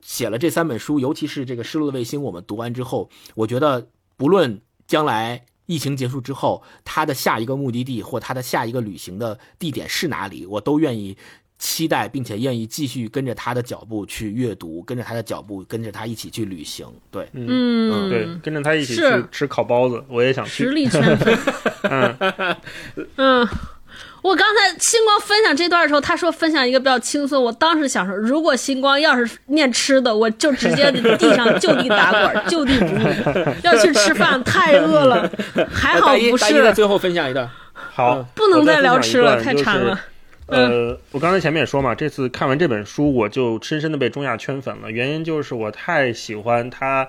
[0.00, 5.46] 写了这三本书，尤其是这个失落的卫星，我们读完之后，我觉得不论将来。
[5.72, 11.16] 疫情结束之后，他的下一个目的地或他的下一个旅行的地点是哪里，我都愿意
[11.58, 16.86] 期待，并且愿意继续跟着他的脚步去阅读，跟着他的脚步，跟着他一起去旅行。
[17.10, 20.64] 对，嗯，对，跟着他一起去吃烤包子，我也想去。
[20.64, 21.38] 实力圈粉，
[21.88, 22.16] 嗯
[23.16, 23.48] 嗯。
[24.22, 27.42] 我刚才星光分享这段的时候，他说分享一个比较轻松。
[27.42, 33.54] 我当时想说，如果星光要是念吃的，我就直接地上就地打滚，就地不误。
[33.64, 35.28] 要去吃饭，太饿了。
[35.70, 36.62] 还好不是。
[36.62, 37.50] 在最后分享一段。
[37.74, 40.00] 好，不能再聊吃了，太馋了。
[40.46, 44.90] 呃，我刚才前面也说嘛，这次看完这本书，我就深深的被中亚圈粉了。
[44.90, 47.08] 原因就是我太喜欢他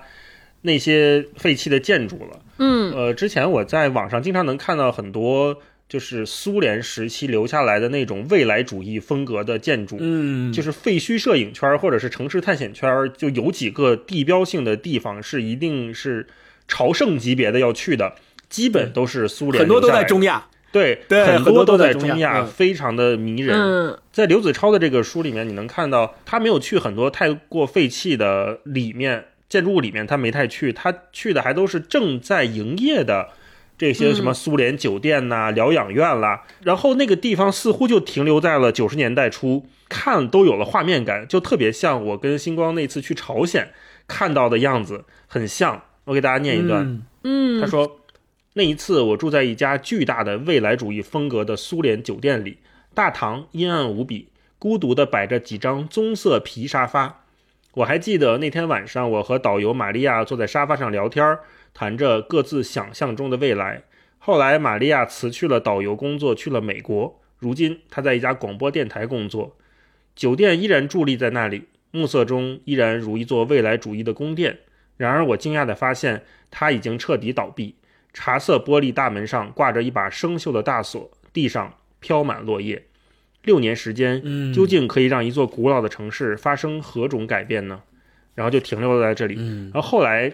[0.62, 2.40] 那些废弃的建筑了。
[2.58, 2.92] 嗯。
[2.92, 5.56] 呃，之前我在网上经常能看到很多。
[5.94, 16.26] 就是苏联时期留下来的那种未来主义风格的建筑，嗯，就是废墟摄影圈或者是城市探险圈，就有几个地标性的地方是一定是
[16.66, 18.16] 朝圣级别的要去的，
[18.48, 23.96] 基本都是苏联，很多都在中亚，对，很多都在中亚，非常的迷人。
[24.10, 33.28] 在刘子超的这个书里面，你能看到他没有去很多太过废弃的里面建筑物里面，他没太去，他去的还都是正在营业的。
[33.76, 43.72] 这些什么苏联酒店呐、疗养院啦，然后那个地方似乎就停留在了九十年代初，看都有了画面感，就特别像我跟星光那次去朝鲜
[44.06, 45.82] 看到的样子，很像。
[46.04, 48.00] 我给大家念一段，嗯，他说
[48.52, 52.58] 那一次我住在一家巨大的未来主义风格的苏联酒店里，
[52.92, 57.24] 大堂阴暗无比，孤独地摆着几张棕色皮沙发。
[57.72, 61.40] 我还记得那天晚上，我和导游玛利亚坐在沙发上聊天儿。
[61.74, 63.82] 谈着各自想象中的未来。
[64.18, 67.20] 后来，玛利亚辞去了导游工作，去了美国。
[67.38, 69.56] 如今，她在一家广播电台工作。
[70.16, 74.60] 酒店依然伫立在那里，暮色中依然如一座未来主义的宫殿。
[74.96, 77.74] 然而，我惊讶地发现，它已经彻底倒闭。
[78.14, 82.84] 茶色玻璃大门上挂着一把生锈的大锁，地上飘满落叶。
[83.42, 84.22] 六年时间，
[84.54, 87.82] 究竟可以让一座古老的城市发生何种改变呢？
[88.34, 89.34] 然后就停留在这里。
[89.74, 90.32] 然后后来。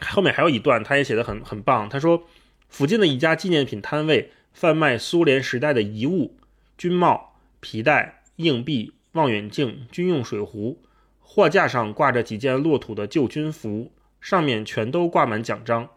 [0.00, 1.88] 后面还有一段，他也写的很很棒。
[1.88, 2.24] 他说，
[2.68, 6.36] 附近的一家纪念品摊位贩卖苏联时代的遗物，
[6.76, 10.80] 军帽、皮带、硬币、望远镜、军用水壶。
[11.20, 15.90] 货架上挂着几件落土的旧军服，上面全都挂满奖章。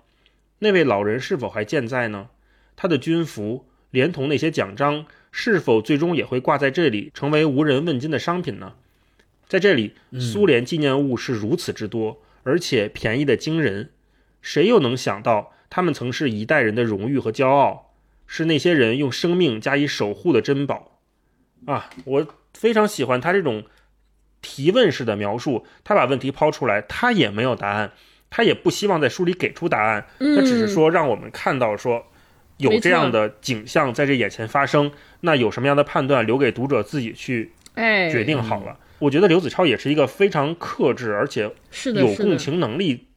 [0.60, 2.30] 那位老人是否还健在呢？
[2.76, 8.74] 他的军服连同那些奖章，是否最终也会挂在这里，成为无人问津的商品呢？
[9.48, 12.22] 在这里，苏联纪念物是如此之多。
[12.44, 13.92] 而且便宜的惊人，
[14.42, 17.94] 谁又能想到他们曾是一代人的荣誉和骄傲，
[18.26, 21.00] 是那些人用生命加以守护的珍宝。
[21.68, 21.90] 啊！
[22.06, 23.66] 我非常喜欢他这种
[24.42, 27.92] 提问式的描述，他把问题抛出来，他也没有答案，
[28.32, 32.08] 他也不希望在书里给出答案，他只是说让我们看到说
[32.58, 38.80] 有这样的景象在这眼前发生，那有什么样的判断留给读者自己去决定好了。
[39.02, 41.52] 我觉得刘子超也是一个非常克制，而且
[41.96, 43.08] 有共情能力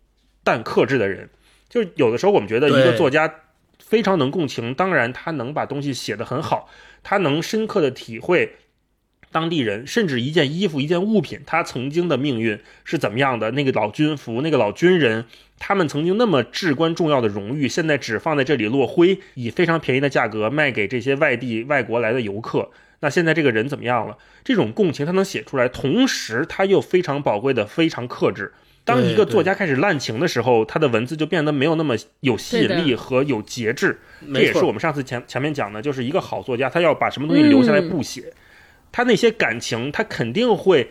[0.42, 1.28] 但克制的人。
[1.68, 3.32] 就有的时候我们觉得一个作家
[3.78, 6.68] 非常能共情，当然他能把东西写得很好，
[7.02, 8.54] 他能深刻的体会
[9.30, 13.50] 当地人，甚至一件衣服、一件物品，他曾经的命运是怎么样的？
[13.50, 15.26] 那个老军服，那个老军人，
[15.58, 22.70] 他们曾经那么至关重要的荣誉，现在只放在这里落灰，以非常便宜的价格卖给这些外地、外国来的游客。
[23.00, 24.16] 那现在这个人怎么样了？
[24.42, 28.52] 这种共情他能写出来，同时他又非常宝贵的非常克制。
[28.86, 33.98] 当一个作家开始滥情的时候，他的文字就变得没有那么有吸引力和有节制。
[34.32, 38.32] 这也是我们上次前前面讲的，就是一个好作家，他要把什么东西留下来不写，
[38.92, 40.90] 他那些感情他肯定会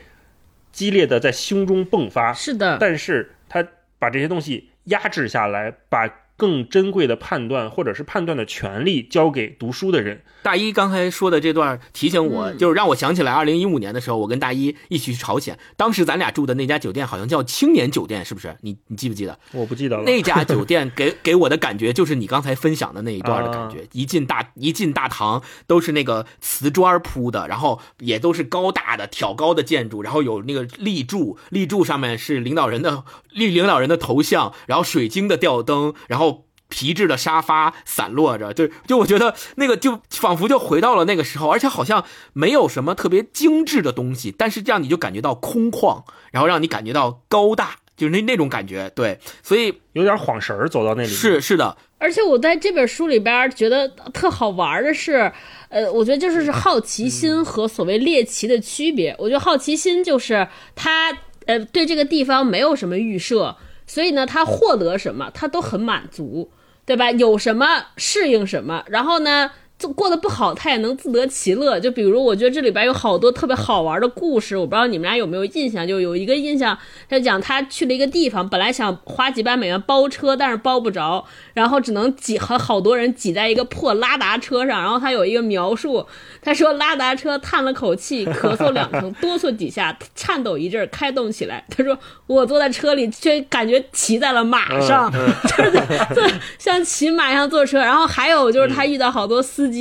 [0.71, 2.33] 激烈的在胸中迸发。
[2.33, 3.63] 是的，但是他
[3.99, 10.23] 把这些东西压制下来，把更珍贵的判断或者是判断的权利交给读书的人。
[10.41, 18.57] 大一刚才说的这段提醒我，嗯就是让我想起来，二零一五年的时候，我跟大一一起去朝鲜，当时咱俩住的那家酒店好像叫青年酒店，是不是？
[18.61, 19.39] 你你记不记得？
[19.53, 20.03] 我不记得了。
[20.03, 36.32] 那家酒店给 给我的感觉就是你刚才分享的那一段的感啊觉，一进大一进大堂都是那个瓷砖铺的，然后也都是高大的挑高的建筑，然后有那个立柱，立柱上面是领导人的领领导人的头像，然后水晶的吊灯，然后。
[36.73, 42.03] 皮质的沙发散落着，就就我觉得那个就仿佛就回到了那个时候，而且好像
[42.33, 51.09] 没有什么特别精致的东西，但是这样你就感觉到空旷，然后让你感觉到高大，就是那那种感觉，对，所以有点晃神儿，走到那里。
[51.09, 55.31] 是是的，而且我在这本书里边觉得特好玩的是，
[55.69, 59.15] 呃，我觉得就是是好奇心和所谓猎奇的区别。
[59.19, 61.15] 我觉得好奇心就是他
[61.45, 63.55] 呃对这个地方没有什么预设，
[63.85, 66.51] 所以呢，他获得什么他都很满足，
[66.85, 67.11] 对吧？
[67.11, 69.51] 有什么适应什么，然后呢。
[69.83, 71.77] 就过得不好，他也能自得其乐。
[71.77, 75.85] 就比如，我觉得这里边有好多特别好玩的故事，我不知道你们俩有没有印象。
[75.85, 76.77] 就有一个印象，
[77.09, 84.81] 他讲他去了一个地方，本来想花几百美元包车，但是包不着，然后只能挤和好多人挤在一个破拉达车上。
[84.81, 86.07] 然后他有一个描述，
[86.41, 91.61] 他说拉达车叹了口气，咳嗽两声，哆嗦几下，颤抖一阵儿，开动起来。
[91.69, 95.11] 他说我坐在车里，却感觉骑在了马上，
[95.57, 95.71] 就是
[96.15, 96.25] 坐
[96.57, 97.79] 像骑马一样坐车。
[97.79, 99.72] 然后还有就是他遇到好多司机，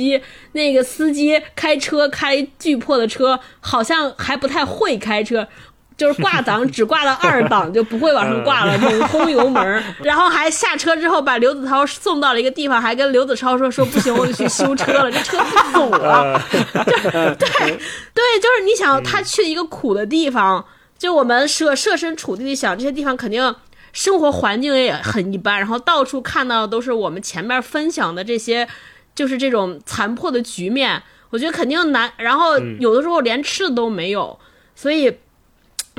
[0.53, 5.47] 那个司机开车开巨破的车，好像还不太会开车。
[5.95, 16.41] 就是挂档只挂到二档，就不会往上挂了，猛轰油门， 然后还下车之后把刘子超送到了一个地方，还跟刘子超说说不行，我得去修车了，这车不走了。
[16.73, 17.77] 就 对
[18.11, 20.65] 对，就是你想他去一个苦的地方，
[20.97, 23.55] 就我们设设身处地的想，这些地方肯定
[23.93, 28.67] 生活环境也很一般，然后到处看到的都是我们前面分享的这些，
[29.15, 32.11] 就是这种残破的局面，我觉得肯定难。
[32.17, 34.39] 然后有的时候连吃的都没有，
[34.75, 35.17] 所以。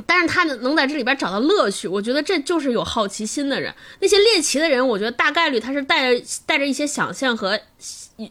[0.06, 3.72] 但是他能能在这里边找到乐趣，我觉得这就是有好奇心的人。
[4.00, 7.58] 那些猎奇的人，我觉得大概率他是带着带着一些想象和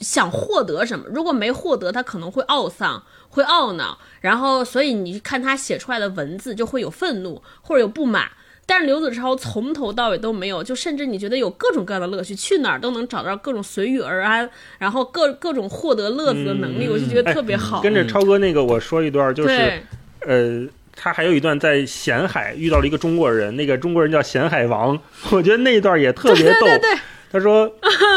[0.02, 1.06] 想获得什么。
[1.08, 3.98] 如果没获得，他可能会懊丧，会懊恼。
[4.20, 8.30] 然后，所以你看他写出来的文字就会有愤怒或者有不满。
[8.66, 14.49] 但是刘子超从头到尾都没有，就甚至你觉得有各种各样的乐趣，去哪儿都能找到各种随遇而安，
[14.80, 17.82] 然后各各种获得乐子的能力，我就觉得特别好。
[17.82, 19.84] 跟着超哥那个，我说一段，就是，
[20.22, 24.97] 呃，他还有一段在咸海遇到了一个中国人，那个中国人叫咸海王，
[25.32, 26.61] 我觉得那一段也特别逗。
[26.61, 26.99] 对对对，
[27.32, 27.70] 他说，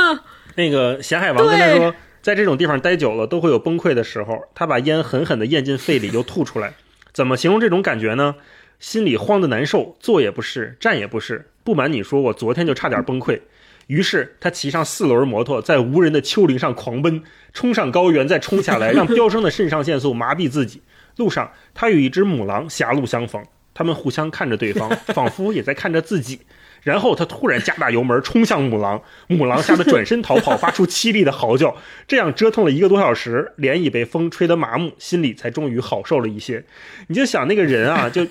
[0.54, 6.74] 那个咸海王跟他说，在这种地方待久了都会有崩溃的时候，他把烟狠狠地咽进肺里又吐出来。
[7.12, 8.34] 怎么形容这种感觉呢？
[8.78, 11.50] 心里慌得难受，坐也不是，站也不是。
[11.64, 13.40] 不瞒你说，我昨天就差点崩溃。
[13.88, 17.22] 于是他骑上四轮摩托，在无人的丘陵上狂奔，
[17.52, 20.82] 冲上高原，再冲下来， 让飙升的肾上腺素麻痹自己。
[21.16, 26.40] 路上，他与一只母狼狭路相逢，他们互相看着对方， 仿佛也在看着自己。
[26.82, 31.76] 然后他突然加大油门冲向母狼，母狼吓得转身逃跑，发出凄厉的嚎叫。
[32.06, 36.64] 这样折腾了一个多小时，脸已被风吹得麻木，心里才终于好受了一些。
[37.08, 38.24] 你就想那个人啊，就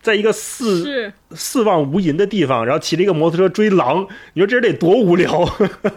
[0.00, 1.12] 在一个四。
[1.34, 5.44] 四望无垠的地方，然后骑着一个摩托车追狼，你说这人得多无聊？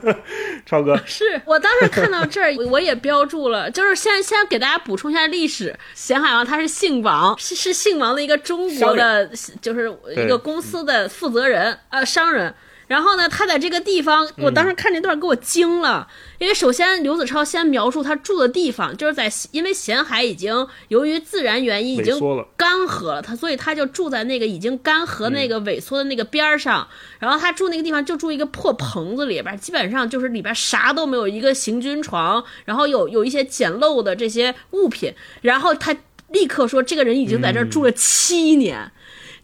[0.67, 5.73] 超哥， 是我当时看到这儿， 我也标注了，就是先先给大家补充一下历史。
[5.95, 9.25] 咸海王他是姓王，是是姓王的一个中国的，
[9.61, 12.53] 就是一个公司的负责人，呃，商人。
[12.91, 16.05] 然后呢，他在这个地方，我当时看这段给我惊了，
[16.39, 22.19] 因为首先刘子超先描述他住的地方，就是在因为咸海已经由于自然原因已经
[22.57, 26.85] 干涸了，他所以他就住在那个已经干涸那个萎缩的那个边儿上，
[27.17, 35.95] 然后他住那个地方就住一个破棚子里边，基本上就是里边啥都没有，一个行军床，然后有有一些简陋的这些物品，然后他
[36.27, 38.91] 立刻说这个人已经在这儿住了七年。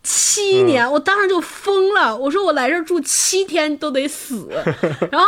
[0.04, 2.16] 七年，我当时就疯了。
[2.16, 4.48] 我说我来这儿住七天都得死，
[5.12, 5.28] 然后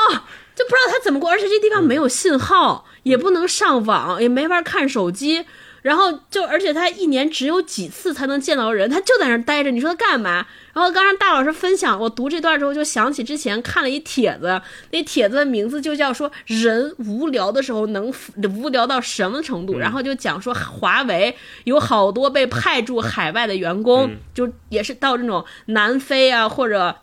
[0.56, 5.46] 就不知道他怎么过，而且这地方没有信号，也不能上网，也没法看手机。
[5.82, 10.46] 然后就而且他一年只有几次才能见到人，他就在那儿待着，你说他干嘛？
[10.74, 14.62] 然后刚刚大老师分享，我读这段之后就想起之前看了一帖子，
[14.92, 18.14] 那帖子的名字就叫说人无聊的时候能
[18.56, 26.96] 无聊到什么程度，然后就讲说华为有好多被派驻海外的员工，就也是到这种南非啊或者。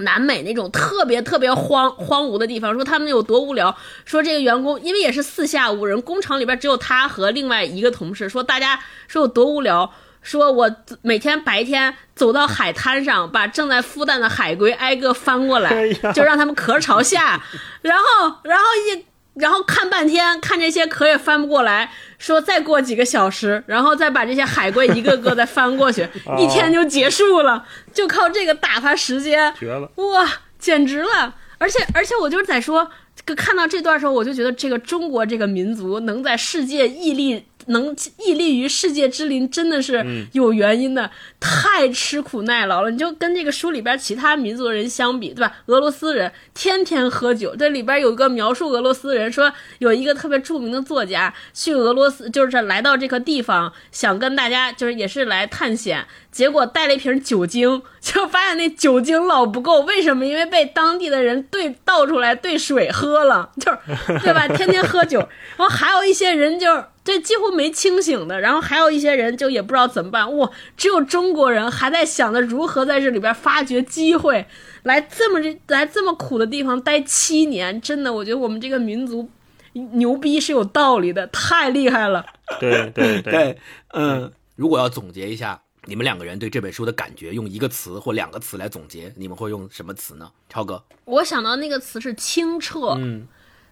[0.00, 3.76] 南美那种特别特别荒荒芜的地方，说他们有多无聊。
[4.04, 8.28] 说这个员工因为也是四下无人，工厂里边只有他和另外一个同事。
[8.28, 9.92] 说大家说有多无聊。
[10.22, 10.70] 说我
[11.00, 17.42] 每天白天走到海滩上，把正在孵蛋的海龟挨个翻过来，就让他们壳朝下，
[17.80, 18.04] 然后
[18.42, 19.02] 然后一
[19.34, 21.90] 然后看半天，看这些壳也翻不过来。
[22.18, 26.06] 说再过几个小时，然后再把这些海龟一个个再 翻过去，
[26.38, 27.64] 一天就结束了，
[27.94, 29.90] 就靠这个打发时间，绝了！
[29.96, 30.28] 哇，
[30.58, 31.34] 简直了！
[31.56, 32.90] 而且而且我就是在说，
[33.36, 37.46] 看到这段时候，我就觉得这个中国这个民族能在世界屹立。
[37.66, 41.10] 能屹立于世界之林，真的是有原因的。
[41.38, 45.56] 太吃苦耐劳了，你就跟这个书里边其他民族人相比，对吧？
[45.66, 59.80] 俄罗斯人天天喝酒，这里边有一个描述俄罗斯人说，有一个特别著名的作家去俄罗斯，就是来到这个地方，想跟大家就是也是来探险，结果带了一瓶酒精，就发现那酒精老不够。
[59.80, 60.26] 为什么？
[60.26, 64.46] 因为被当地的人兑倒出来兑水喝了，就是对吧？
[64.48, 65.18] 天天喝酒，
[65.56, 66.84] 然后还有一些人就是。
[67.10, 70.36] 这几乎没清醒的，然后还有一些人就也不知道怎么办。
[70.36, 74.46] 哇，只有中国人还在想着如何在这里边发掘机会，
[74.84, 77.80] 来这么这来这么苦的地方待七年。
[77.80, 79.28] 真的，我觉得我们这个民族
[79.72, 82.24] 牛逼是有道理的，太厉害了。
[82.60, 83.58] 对对对，
[83.88, 90.30] 嗯，如果要总结一下你们两个人对这本书的感觉，用一个词或两个词来总结，你们会用什么词呢？
[90.48, 92.94] 超哥，我想到那个词是清澈。
[92.98, 93.26] 嗯。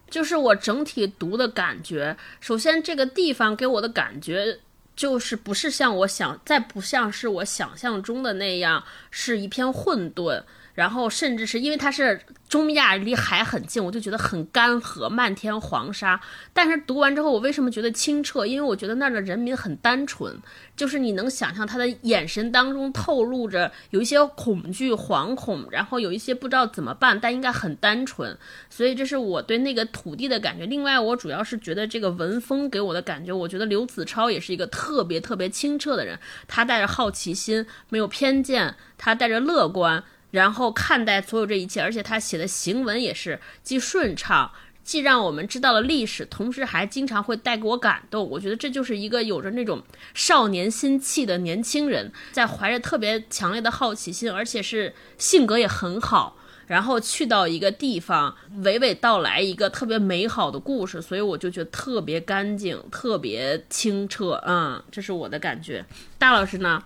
[0.09, 4.59] 就是我整体读的感觉，首先这个地方给我的感觉
[4.95, 10.43] 就是不是像我想，再不像是我想象中的那样，是一片混沌。
[10.79, 16.17] 然后甚至是因为它是中亚离海很近，我就觉得很干涸，漫天黄沙。
[16.53, 18.45] 但是读完之后，我为什么觉得清澈？
[18.45, 20.33] 因为我觉得那儿的人民很单纯，
[20.77, 28.37] 就是你能想象他的眼神当中透露着有一些恐惧、惶恐，然后有一些不知道怎么办，但应该很单纯。
[28.69, 30.65] 所以这是我对那个土地的感觉。
[30.65, 36.17] 另外，我主要是觉得这个文风给我的感觉，我觉得刘子超也是一个特别特别清澈的人，
[36.47, 40.01] 他带着好奇心，没有偏见，他带着乐观。
[40.31, 44.51] 然后看待所有这一切，而且他写的行文也是既顺畅，
[44.83, 48.27] 既让我们知道了历史，同时还经常会带给我感动。
[48.29, 61.01] 我觉得这就是一个有着那种少年心气的年轻人，在怀着特别强烈的好奇心，而且是性格也很好，然后去到一个地方，娓娓道来一个特别美好的故事。
[61.01, 64.41] 所以我就觉得特别干净，特别清澈。
[64.45, 65.85] 嗯，这是我的感觉。
[66.17, 66.83] 大老师呢？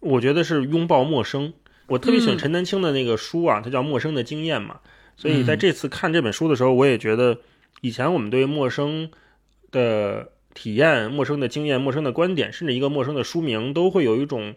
[0.00, 1.52] 我觉得是拥抱陌生。
[1.90, 4.78] 我特别喜欢陈丹青的那个书啊，它叫《陌生的经验》嘛。
[5.16, 7.38] 所以在这次看这本书的时候，我也觉得，
[7.80, 9.10] 以前我们对陌生
[9.72, 14.54] 的体验、陌生的经验、陌生的观点，甚至一个陌生的书名，都会有一种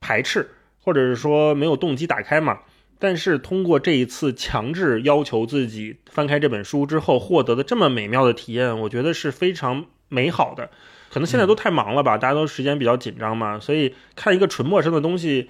[0.00, 2.58] 排斥，或者是说没有动机打开嘛。
[2.98, 10.68] 但是通过这一次强制要求自己翻开这本书之后，获得的这么美妙的体验，我觉得是非常美好的。
[11.10, 15.48] 可能现在都太忙了吧，大家都时间比较紧张嘛，所以看一个纯陌生的东西。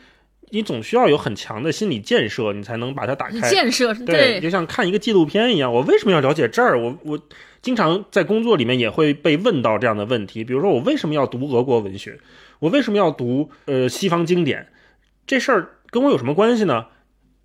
[0.53, 3.49] 你总需要有很强的心理建设，你才能把它打开。
[3.49, 5.73] 建设对，就像看一个纪录片一样。
[5.73, 6.79] 我为什么要了解这儿？
[6.79, 7.19] 我我
[7.63, 12.19] 经常在工作里面也会被问到这样的问题，比如说我为什么要读俄国文学？
[12.59, 14.69] 我为什么要读呃西方经典？
[15.27, 16.85] 这事儿跟我有什么关系呢？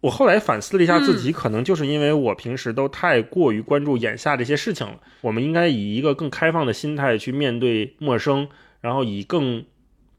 [0.02, 5.00] 我后来反思了一下自己，可能就是因为我平时都太过于关注眼下这些事情了。
[5.22, 8.50] 我们应该以一个更开放的心态去面对陌生，
[8.82, 9.64] 然后以更。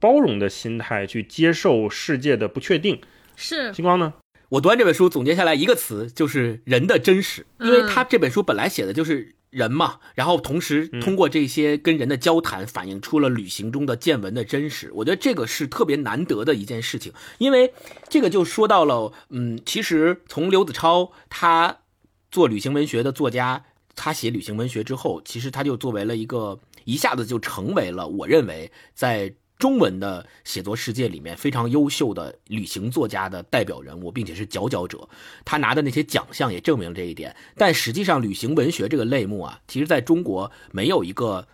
[0.01, 3.01] 包容的心态去接受世界的不确定，
[3.37, 4.15] 是星光呢？
[4.51, 14.91] 我读完这本书，总结下来一个词就是人的真实，因为他这本书本来写的就是人嘛，然后同时通过这些跟人的交谈，反映出了旅行中的见闻的真实。
[14.95, 17.75] 我觉得这个是特别难得的一件事情，因为
[18.09, 21.81] 这个就说到了，嗯，其实从刘子超他
[22.31, 29.35] 做旅行文学的作家，他写旅行文学之后，其实他就作为了一个一下子就成为了我认为在。
[29.59, 35.09] 中文的写作世界里面非常优秀的旅行作家的代表人物，并且是佼佼者。
[35.45, 37.35] 他拿的那些奖项也证明了这一点。
[37.57, 41.49] 但实际上，旅行文学这个类目啊，其实在中国没有一个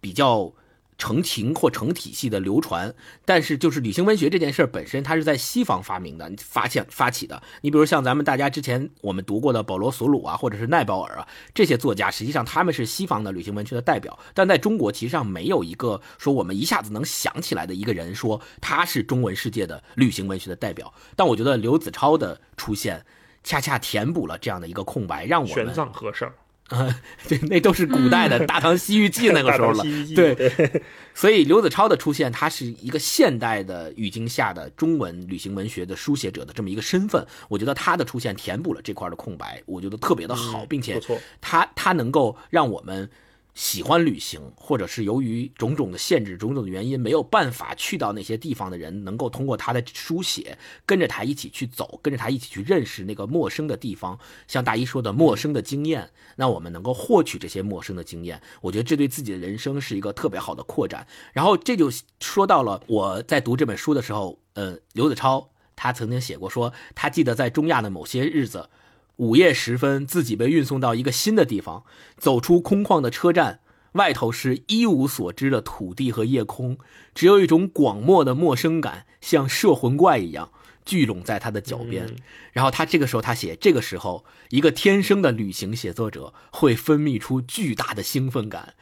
[0.00, 0.52] 比较
[0.98, 2.92] 成型或成体系的流传，
[3.24, 7.40] 但是就是旅行文学这件事本身，它是在西方发明的、发现发起的。
[7.62, 20.92] 你比如像咱们大家之前我们读过的保罗·索鲁啊，或者是奈保尔啊这些作家，实际上他们是西方的旅行文学的代表，但在中国其实上没有一个说我们一下子能想起来的一个人说他是中文世界的旅行文学的代表。
[21.14, 23.06] 但我觉得刘子超的出现，
[23.44, 26.32] 恰恰填补了这样的一个空白，让我们玄奘和尚。
[26.68, 29.82] 啊， 对，那都是古代的《大唐西域记》那个时候了。
[30.14, 30.52] 对，
[31.14, 37.26] 所以刘子超的出现，他是一个现代的语境下的中文旅行文学的书写者的这么一个身份。
[37.48, 41.00] 我觉得他的出现填补了这块的空白，我觉得特别的好，并且
[41.40, 43.10] 他他能够让我们。
[43.58, 50.56] 喜欢旅行，或者是由于种种的限制、种种的原因，没有办法去到那些地方的人，能够通过他的书写，
[50.86, 54.16] 跟着他一起去走，跟着他一起去认识那个陌生的地方。
[54.46, 61.04] 像大一说的陌生的经验，那我们能够获取这些陌生的经验，我觉得这对自己的人生是一个特别好的扩展。
[61.32, 61.90] 然后这就
[62.20, 68.70] 说到了我在读这本书的时候，呃，刘子超他曾经写过，说他记得在中亚的某些日子。
[69.18, 71.84] 午夜时分，自己被运送到一个新的地方，
[72.16, 73.58] 走出空旷的车站，
[73.92, 76.78] 外头是一无所知的土地和夜空，
[77.16, 80.52] 只有一种广漠的陌生感，像摄魂怪一样
[80.84, 82.14] 聚拢在他的脚边。
[82.52, 88.74] 然后他这个时候他写，这个时候一个天生的旅行写作者会分泌出巨大的兴奋感。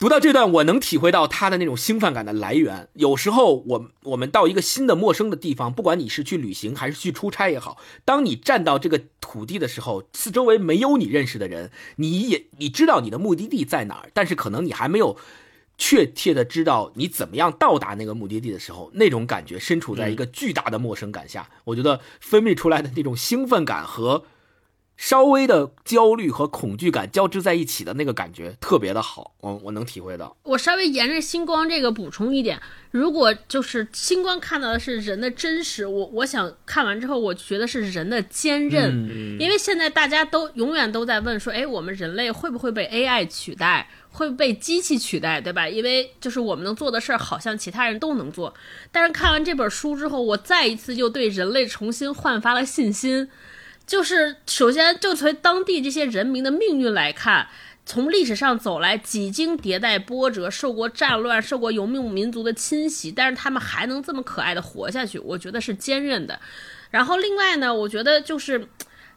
[0.00, 2.88] 读到这段，我能体会到他的那种兴奋感的来源。
[2.94, 15.18] 有时候，我我们到一个新的陌生的地方，不管你是去旅行还是去出差也好，当你站到这个土地的时候，四周围没有你认识的人，你也你知道你的目的地在哪儿，但是可能你还没有
[15.76, 24.24] 确切的知道你怎么样到达那个目的地的时候，那种感觉身处在一个巨大的陌生感下，我觉得分泌出来的那种兴奋感和。
[25.00, 30.36] 稍微的焦虑和恐惧感交织在一起的那个感觉特别的好，我，我能体会到。
[30.42, 32.60] 我稍微沿着星光这个补充一点，
[32.90, 45.66] 如果就是星光看到的是人的真实，我我想看完之后，我觉得是人的坚韧，因为现在大家都永远都在问说，哎，我们人类会不会被 AI 取代，会被机器取代，对吧？
[45.66, 48.52] 因为就是我们能做的事儿，好像其他人都能做。
[48.92, 53.30] 但是看完这本书之后，我再一次就对人类重新焕发了信心。
[53.90, 57.48] 就是首先，就从当地这些人民的命运来看，
[57.84, 66.38] 从历史上走来，几经迭代波折，受过战乱，受过游牧民族的侵袭，但是他们还能这么可爱的活下去，我觉得是坚韧的。
[66.92, 68.68] 然后另外呢，我觉得就是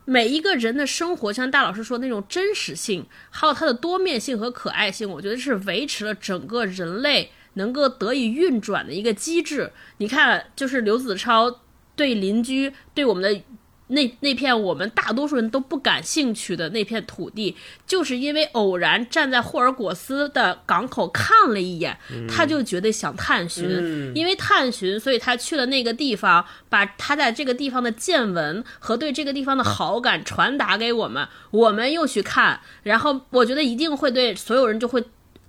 [0.06, 9.72] 每一个人的生活，像大老师说那种真实性，还有它的多面性和可爱性，我觉得是维持了整个人类能够得以运转的一个机制。
[10.00, 11.60] 你看，就是刘子超
[11.96, 13.44] 对邻居，对我们的。
[13.88, 17.56] 那那片我们大多数人都不感兴趣的那片土地，
[17.86, 21.98] 就是因为偶然站在霍尔果斯的港口看了一眼，
[22.28, 35.04] 他就觉得想探寻，因为探寻，所以他去了那个地方，把他在这个地方的见闻和对这个地方的好感传达给我们，我们又去看，然后我觉得一定会对所有人就会。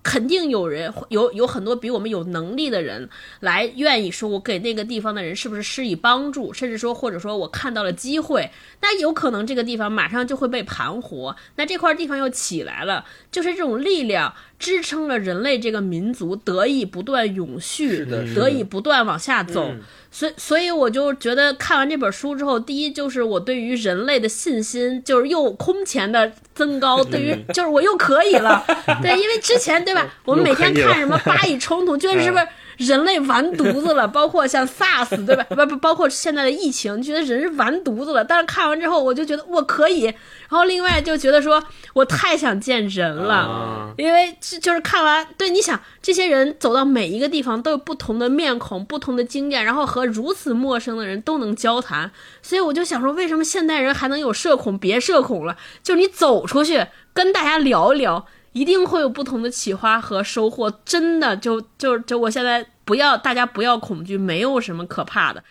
[0.05, 3.09] 肯定有人有有很多比我们有能力的人
[3.41, 8.51] 来愿意说，我给那个地方的人是不是施以帮助，甚至说或者说我看到了机会，
[8.83, 18.05] 那有可能这个地方马上就会被盘活，那这块地方又起来了，就是这种力量支撑了人类这个民族得以不断永续，
[18.35, 19.73] 得以不断往下走。
[20.15, 28.65] 所以，所以我就觉得看完这本书之后，第一就是我对于人类的信心就是又空前的增高，对于就是我又可以了，
[29.03, 32.47] 对，因为之前对吧，我们每天看什么巴以冲突，就是是不是？
[32.79, 35.45] 人类完犊子了，包括像 SARS 对吧？
[35.55, 38.25] 不不，包括现在的疫情，觉得人是完犊子了。
[38.25, 40.05] 但是看完之后，我就觉得我可以。
[40.05, 41.63] 然后另外就觉得说
[41.95, 52.11] 我太想见人了，因为就是看完，对，你想这些人走到每一个地方都有不同的面孔、不同的经验，然后和如此陌生的人都能交谈，
[52.43, 54.79] 所以我就想说，为什么现代人还能有社恐？
[54.79, 58.27] 别社恐了，就是你走出去跟大家聊一聊。
[58.55, 65.43] 一定会有不同的启发和收获，真的就就就我现在不要大家不要恐惧，没有什么可怕的。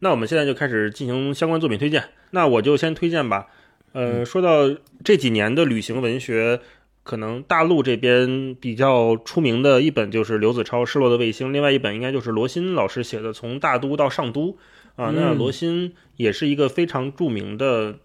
[0.00, 2.10] 那我们现在就开始进行相关作品推荐。
[2.32, 3.46] 那我就先推荐吧。
[3.92, 4.68] 呃，说到
[5.04, 6.60] 这几年的旅行文学，
[7.04, 14.58] 可能大陆这边比较出名的一本就是刘子超《失落的卫星》，另外一本应该就是罗新老师写的《从大都到上都》
[15.02, 15.12] 啊。
[15.14, 18.00] 那罗新也是一个非常著名的。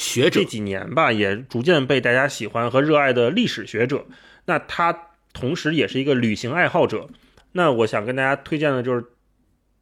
[0.00, 4.06] 学者这几年吧，也逐渐被大家喜欢和热爱的历史学者。
[4.46, 7.10] 那他同时也是一个旅行爱好者。
[7.52, 9.02] 那我想跟大家推荐的就是《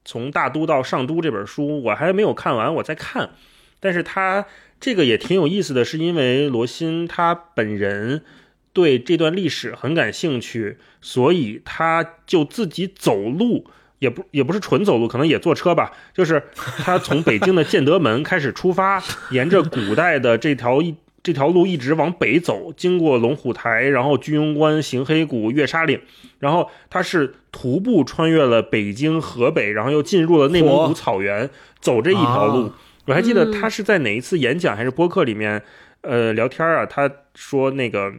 [0.05, 3.31] 从大都到上都》这本书，我还没有看完，我在看。
[3.79, 4.45] 但是他
[4.81, 8.25] 这个也挺有意思的，是因为罗新他本人
[8.73, 15.93] 对这段历史很感兴趣，所以他就自己走路，也不也不是纯走路，可能也坐车吧。
[16.13, 26.01] 就是他从北京的建德门开始出发，沿着古代的这条一这条路一直往北走，经过龙虎台，然后居庸关、行黑谷、月沙岭，
[26.39, 31.51] 然后他是徒步穿越了北京、河北，然后又进入了内蒙古草原，
[31.81, 32.67] 走这一条路。
[32.67, 32.75] 啊
[33.07, 35.63] 我还记得他是在哪一次演讲还是播客里面，
[36.03, 38.13] 呃，聊天啊，他说那个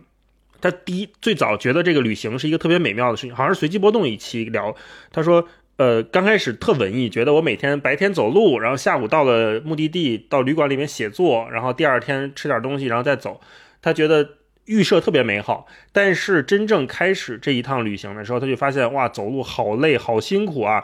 [0.59, 4.75] 他第一最早觉得这个旅行是一个特别美妙的事情，好像是随机波动一期聊，
[5.11, 5.47] 他说。
[5.79, 13.39] 呃，刚开始特文艺，觉得我每天白天走路，然后下午到了目的地，到旅馆里面写作，然后第二天吃点东西，然后再走。
[13.81, 14.27] 他觉得
[14.65, 20.83] 预设特别美好，但是真正开始这一趟旅行的时候，他就发现哇，走路好累，好辛苦啊。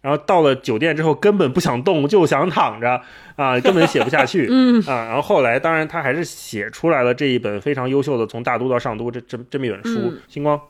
[0.00, 3.02] 然后到了酒店之后，根本不想动，就想躺着
[3.34, 4.46] 啊，根本写不下去。
[4.48, 9.98] 嗯啊，然后后来，当然他还是写出来了这一本非常优秀的《从大都到上都》这这这么一本书。
[10.04, 10.60] 嗯星光，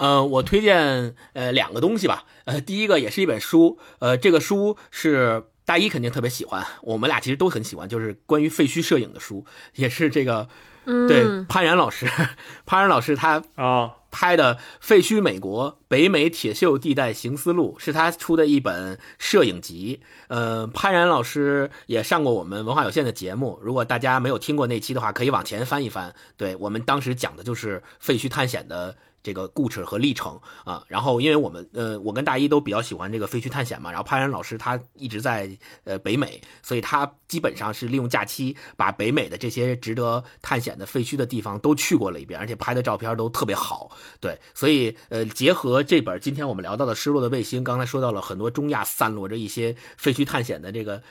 [0.00, 2.24] 呃，我推荐呃两个东西吧。
[2.46, 9.44] 呃，第一个也是一本书，呃，这个书是大一肯定特别喜欢，我们俩其实都很喜欢，就是关于废墟摄影的书，
[9.74, 10.48] 也是这个
[10.86, 12.06] 嗯，对潘然老师，
[12.64, 20.00] 潘然老师他啊，拍的《废墟美国：北美铁锈地带行思录》是他出的一本摄影集。
[20.28, 26.14] 呃，潘然老师也上过我们文化有限的节目，如果大家没有听过那期的话，可以往前翻一翻。
[26.36, 28.96] 对我们当时讲的就是废墟探险的。
[29.22, 35.46] 这个故事和历程啊，然后因为我们呃，我跟大一都比较喜欢这个废墟探险嘛，然后潘然老师他一直在
[35.84, 43.94] 呃北美，所以他基本上是利用假期把北美的这些值得探险的废墟的地方都去过了一遍，而且拍的照片都特别好。
[44.20, 51.02] 对，所以呃，结合这本今天我们聊到的《失落的卫星》，刚才说到了很多中亚散落着一些废墟探险的这个。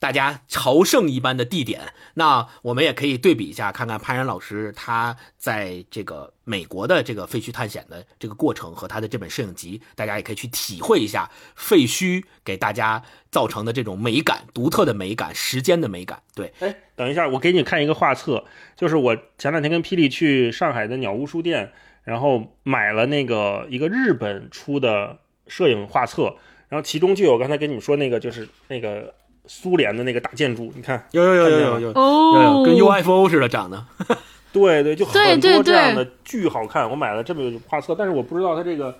[0.00, 16.20] 大家朝圣一般的地点，那我们也可以对比一下，看看潘然老师他在这个美国的这个废墟探险的这个过程和他的这本摄影集，大家也可以去体会一下废墟给大家造成的这种美感、独特的美感、时间的美感。
[16.34, 18.44] 对，哎，等一下，我给你看一个画册，
[18.76, 21.72] 就是我前两天跟霹雳去上海的鸟屋书店，
[22.04, 25.18] 然后买了那个一个日本出的
[25.48, 26.36] 摄影画册，
[26.68, 29.12] 然后其中就有刚才跟你们说那个，就是那个
[29.46, 33.84] 苏联的那个大建筑，你看，有有有有有有有哦，跟 UFO 似的长得。
[34.54, 36.88] 对对，就对很多这样的巨好看。
[36.88, 38.96] 我买了这么个画册，但是我不知道它这个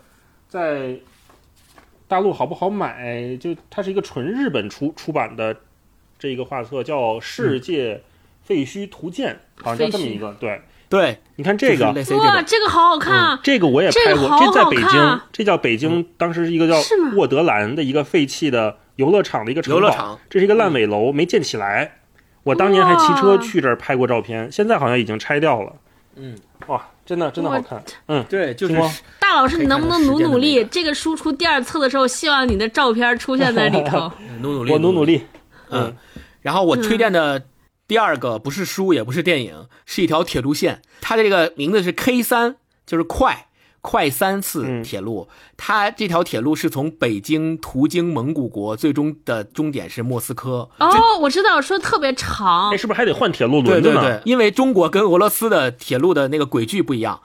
[0.49, 0.99] 在
[2.09, 3.37] 大陆好不好买。
[3.37, 5.57] 就它是一个纯日本出出版的
[6.19, 8.03] 这一个画册，叫《世界
[8.43, 10.35] 废墟图鉴》，好像叫这么一个。
[10.41, 10.61] 对，
[10.95, 13.41] 对，你看这个哇，这个好好看啊！
[13.43, 16.77] 这个我也拍过，这个好这在北京这叫北京当时是一个叫
[17.17, 21.97] 沃德兰的一个废弃的游乐场的一个城堡游乐场，这是一个烂尾楼，没建起来。
[22.45, 25.73] 我当年还骑车去这儿拍过照片，现在好像已经拆掉了。
[26.15, 26.39] 嗯，
[26.69, 27.83] 哇，真的真的好看。
[28.07, 28.75] 嗯对，就是
[29.19, 30.65] 大老师，你能不能努努力？
[30.67, 34.13] 这个输出第二册的时候，希望你的照片出现在里头。
[34.41, 35.05] 努努力，我努努。
[35.05, 35.23] 力。
[35.71, 35.93] 嗯，
[36.43, 37.43] 然后我推荐的
[37.87, 42.57] 第二个不是书，也不是电影，是一条铁路线，它的这个名字是 K 三，
[42.87, 43.49] 就是快
[43.83, 45.29] 快三次嗯铁路。
[45.57, 50.71] 它这条铁路是从北京途经蒙古国，最终的终点是莫斯科。
[50.79, 54.01] 哦，我知道，说特别长哎，，是不是还得换铁路对轮子呢？
[54.01, 57.21] 对对，因为中国跟俄罗斯的铁路的那个轨距不一样。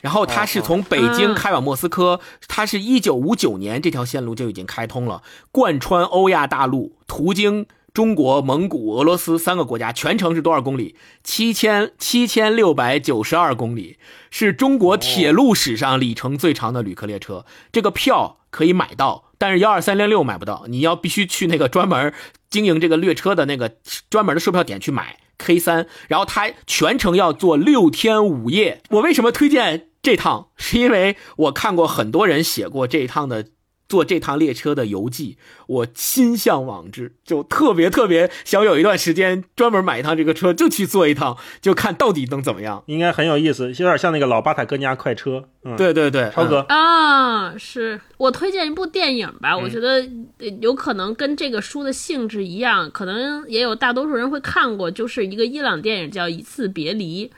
[0.00, 7.66] 然后它是从北京开往莫斯科，它是一九五九年这条线路就已经开通了，贯穿欧亚大陆，途经
[7.96, 10.96] 中国、蒙古、俄罗斯三个国家，全程是多少公里？
[11.24, 13.96] 七千七千六百九十二公里，
[14.30, 17.46] 是中国铁路史上里程最长的旅客列车。
[17.72, 22.12] 这个票可以买到，但是幺二三零六买不到，你要必须去那个专门
[22.50, 23.76] 经营这个列车的那个
[24.10, 25.18] 专门的售票点去买。
[25.38, 28.82] K 三，然后它全程要坐六天五夜。
[28.90, 30.48] 我为什么推荐这趟？
[30.58, 33.46] 是因为我看过很多人写过这一趟的
[33.88, 35.38] 坐这趟列车的游记，
[35.68, 42.82] 我心向往之，就特别特别想有一段时间专门买一趟这个车，就去坐一趟，就看到底能怎么样。
[42.86, 45.48] 应该很有意思，有点像那个老巴塔哥尼亚快车。
[45.62, 50.04] 嗯，，对对对，超哥，啊，是我推荐一部电影吧，嗯我觉得
[50.38, 57.28] 呃有可能跟这个书的性质一样，可能也有大多数人会看过，就是一个伊朗电影叫《一次别离》。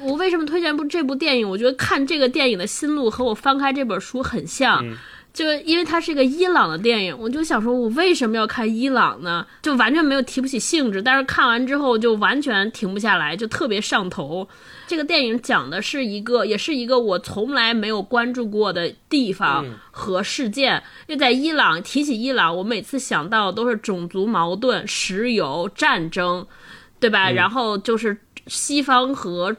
[0.00, 1.48] 我为什么推荐部这部电影？
[1.48, 4.84] 我觉得看这个电影的心路和我翻开这本书很像。
[4.86, 4.96] 嗯
[5.34, 9.44] 就因为它是一个伊朗的电影，我就想说，我为什么要看伊朗呢？
[9.60, 14.48] 就完全没有提不起兴致，但是看完之后就完全停不下来，就特别上头。
[14.86, 20.80] 这个电影讲的是一个，也是一个我从来没有关注过的地方和事件。
[21.08, 26.46] 因为在伊朗，提起伊朗，我每次想到都是种族矛盾、石油战争，
[27.00, 27.28] 对吧？
[27.32, 28.16] 然后就是
[28.46, 29.56] 西方和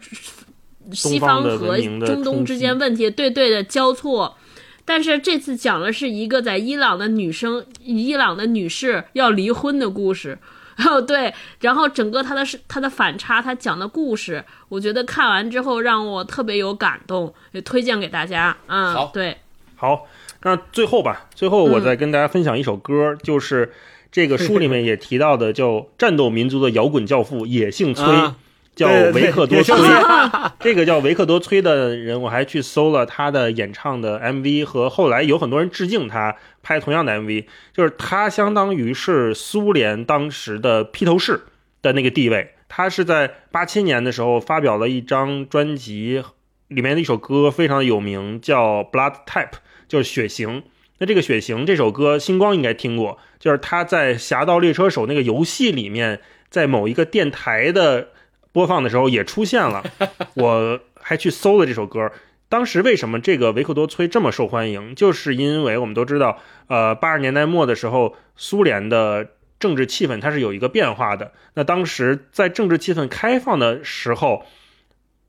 [0.94, 4.38] 西方和中东之间问题对对的交错。
[4.86, 10.38] 但是这次讲的是一个在伊朗的女生，伊朗的女士要离婚的故事。
[10.86, 18.58] 哦，对，然后整个他的是他的反差，他讲的故事，我觉得看完之后让我特别有感动，也推荐给大家。
[18.68, 19.38] 嗯，好对，
[19.78, 20.06] 好，
[20.44, 23.72] 那最后吧，最后我再跟大家分享一首歌，就是
[24.12, 28.06] 这个书里面也提到的，叫战斗民族的摇滚教父，也姓崔。
[28.06, 28.36] 啊
[28.76, 29.76] 叫维克多崔，
[30.60, 41.46] 这个叫维克多崔的人，我还去搜了他的演唱的 MV 和后来有很多人致敬他拍同样的 MV，就是他相当于是苏联当时的披头士
[41.82, 42.52] 的那个地位。
[42.68, 46.24] 他是在八七年的时候发表了一张专辑，
[46.68, 49.50] 里面的一首歌非常有名，叫《Blood Type》，
[49.88, 50.64] 就是血型。
[50.98, 56.20] 那这个血型这首歌，星光应该听过，就是他在《侠盗猎车手》那个游戏里面，
[56.50, 58.10] 在某一个电台的
[58.56, 59.84] 播放的时候也出现了，
[60.36, 62.10] 我还去搜了这首歌。
[62.48, 64.96] 当时为什么这个维克多崔这么受欢迎？
[64.96, 71.34] 就是因为我们都知道，呃，八十年代末的时候，苏联的政治气氛它是有一个变化的。
[71.56, 74.46] 那当时在政治气氛开放的时候，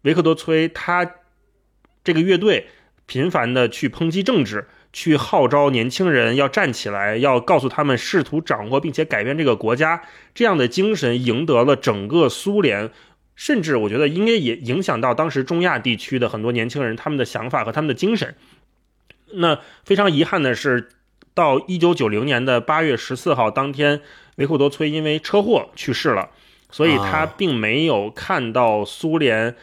[0.02, 1.14] 维克多崔他
[2.04, 2.68] 这个乐队
[3.06, 12.92] 频繁的去抨击政治，去号召年轻人要站起来，要告诉他们试图掌握并且改变这个国家，这样的精神赢得了整个苏联。
[13.36, 18.34] 甚至我觉得应该也影响到当时中亚地区的很多年轻人他们的想法和他们的精神。
[19.34, 20.88] 那非常遗憾的是，
[21.34, 24.00] 到一九九零年的八月十四号当天，
[24.36, 26.30] 维库多崔因为车祸去世了，
[26.70, 29.54] 所以他啊并没有看到苏联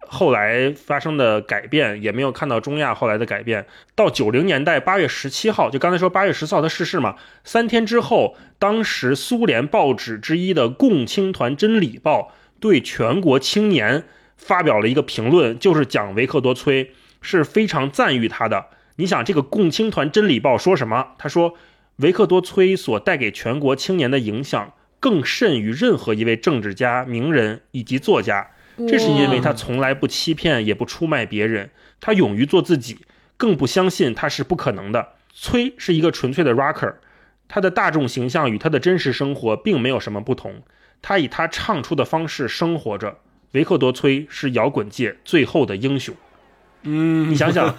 [0.00, 3.66] 后来发生的改变，也没有看到中亚后来的改变。
[3.94, 12.20] 到九零年代八月十七号，就刚才说八月十四号他逝世嘛，三天之后，当时苏联报纸之一的《共青团真理报》
[12.62, 14.04] 对全国青年
[14.36, 18.66] 发表了一个评论，就是讲维克多崔是非常赞誉他的。
[18.94, 21.08] 你想，这个《共青团真理报》说什么？
[21.18, 21.54] 他说，
[21.96, 28.50] 维克多崔所带给全国青年的影响更甚于任何一位政治家、名人以及作家。
[28.88, 31.70] 这是因为他从来不欺骗，也不出卖别人，
[32.00, 32.98] 他勇于做自己，
[33.36, 35.14] 更不相信他是不可能的。
[35.34, 36.94] 崔是一个纯粹的 rocker，
[37.48, 40.62] 他的大众形象与他的真实生活并没有什么不同，
[41.02, 43.18] 他以他唱出的方式生活着。
[43.50, 46.14] 维克多崔是摇滚界最后的英雄。
[46.84, 47.74] 嗯你想想，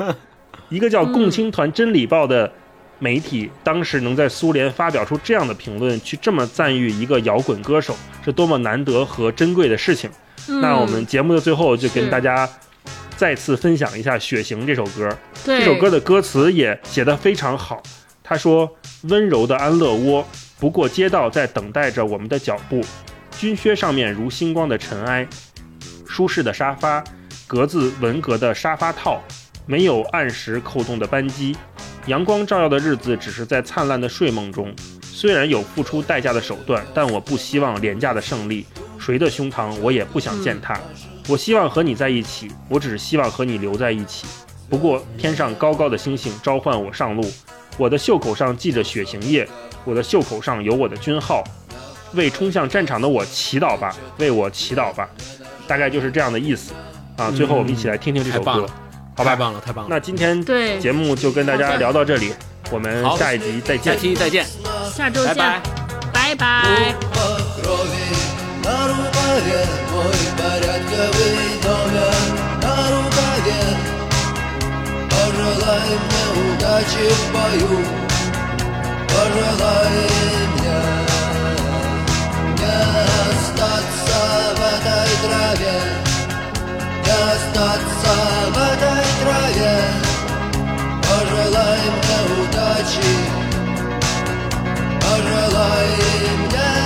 [0.69, 2.53] 一个叫《共青团真理报》的
[2.99, 10.09] 媒体，当时能在苏联发表出这样的评论，去这么赞誉一个摇滚歌手，是多么难得和珍贵的事情。
[10.61, 12.47] 那我们节目的最后就跟大家
[13.15, 15.09] 再次分享一下《血型》这首歌。
[15.43, 17.81] 这首歌的歌词也写得非常好。
[18.23, 18.71] 他说
[19.09, 20.25] ：“温柔的安乐窝，
[20.59, 22.81] 不过街道在等待着我们的脚步。
[23.39, 25.27] 军靴上面如星光的尘埃，
[26.05, 27.03] 舒适的沙发，
[27.45, 29.21] 格子文革的沙发套，
[29.65, 31.55] 没有按时扣动的扳机。
[32.07, 34.73] 阳光照耀的日子只是在灿烂的睡梦中。
[35.01, 38.65] 虽然有付出代价的手段，但我不希望廉价的胜利。
[38.99, 40.79] 谁的胸膛我也不想践踏。
[41.27, 44.25] 我希望和你在一起，我只是希望和你留在一起。
[44.69, 47.23] 不过天上高高的星星召唤我上路，
[47.77, 49.47] 我的袖口上系着血型液，
[49.85, 51.43] 我的袖口上有我的军号。
[52.14, 55.08] 为冲向战场的我祈祷吧，为我祈祷吧，
[55.66, 56.72] 大概就是这样的意思
[57.16, 57.30] 啊。
[57.30, 58.68] 最后我们一起来听听这首歌太棒了，
[59.16, 59.30] 好吧？
[59.30, 59.88] 太棒了，太棒了。
[59.90, 62.32] 那今天对节目就跟大家好的聊到这里，
[62.70, 64.00] 我们好下一集再见下。
[64.00, 64.46] 期再见，
[64.94, 65.78] 下周见，拜拜。
[66.12, 66.94] 拜拜
[67.62, 68.08] крови
[68.62, 69.50] на рукаве
[69.92, 72.14] Мой порядковый номер
[72.62, 73.60] на рукаве
[75.08, 77.74] Пожелай мне удачи в бою
[79.08, 79.96] Пожелай
[80.54, 80.78] мне
[85.23, 85.77] Траве
[87.31, 88.15] остаться
[88.47, 90.03] в этой траве.
[91.13, 93.13] Пожелай мне удачи
[95.01, 95.89] Пожелай
[96.39, 96.82] мне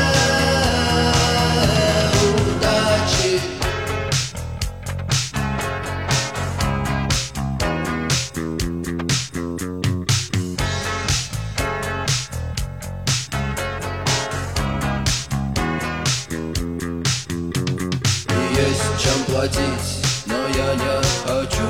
[19.28, 21.68] платить, но я не хочу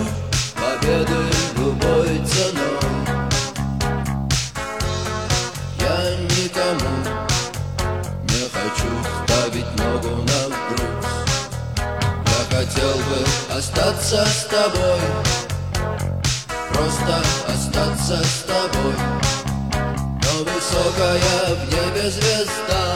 [0.56, 1.16] Победы
[1.58, 2.78] любой ценой
[5.80, 6.90] Я никому
[8.24, 8.90] не хочу
[9.24, 11.06] ставить ногу на грудь.
[12.26, 15.00] Я хотел бы остаться с тобой
[16.70, 18.94] Просто остаться с тобой.
[20.24, 22.96] Но высокая в небе звезда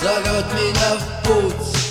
[0.00, 1.81] Зовет меня в путь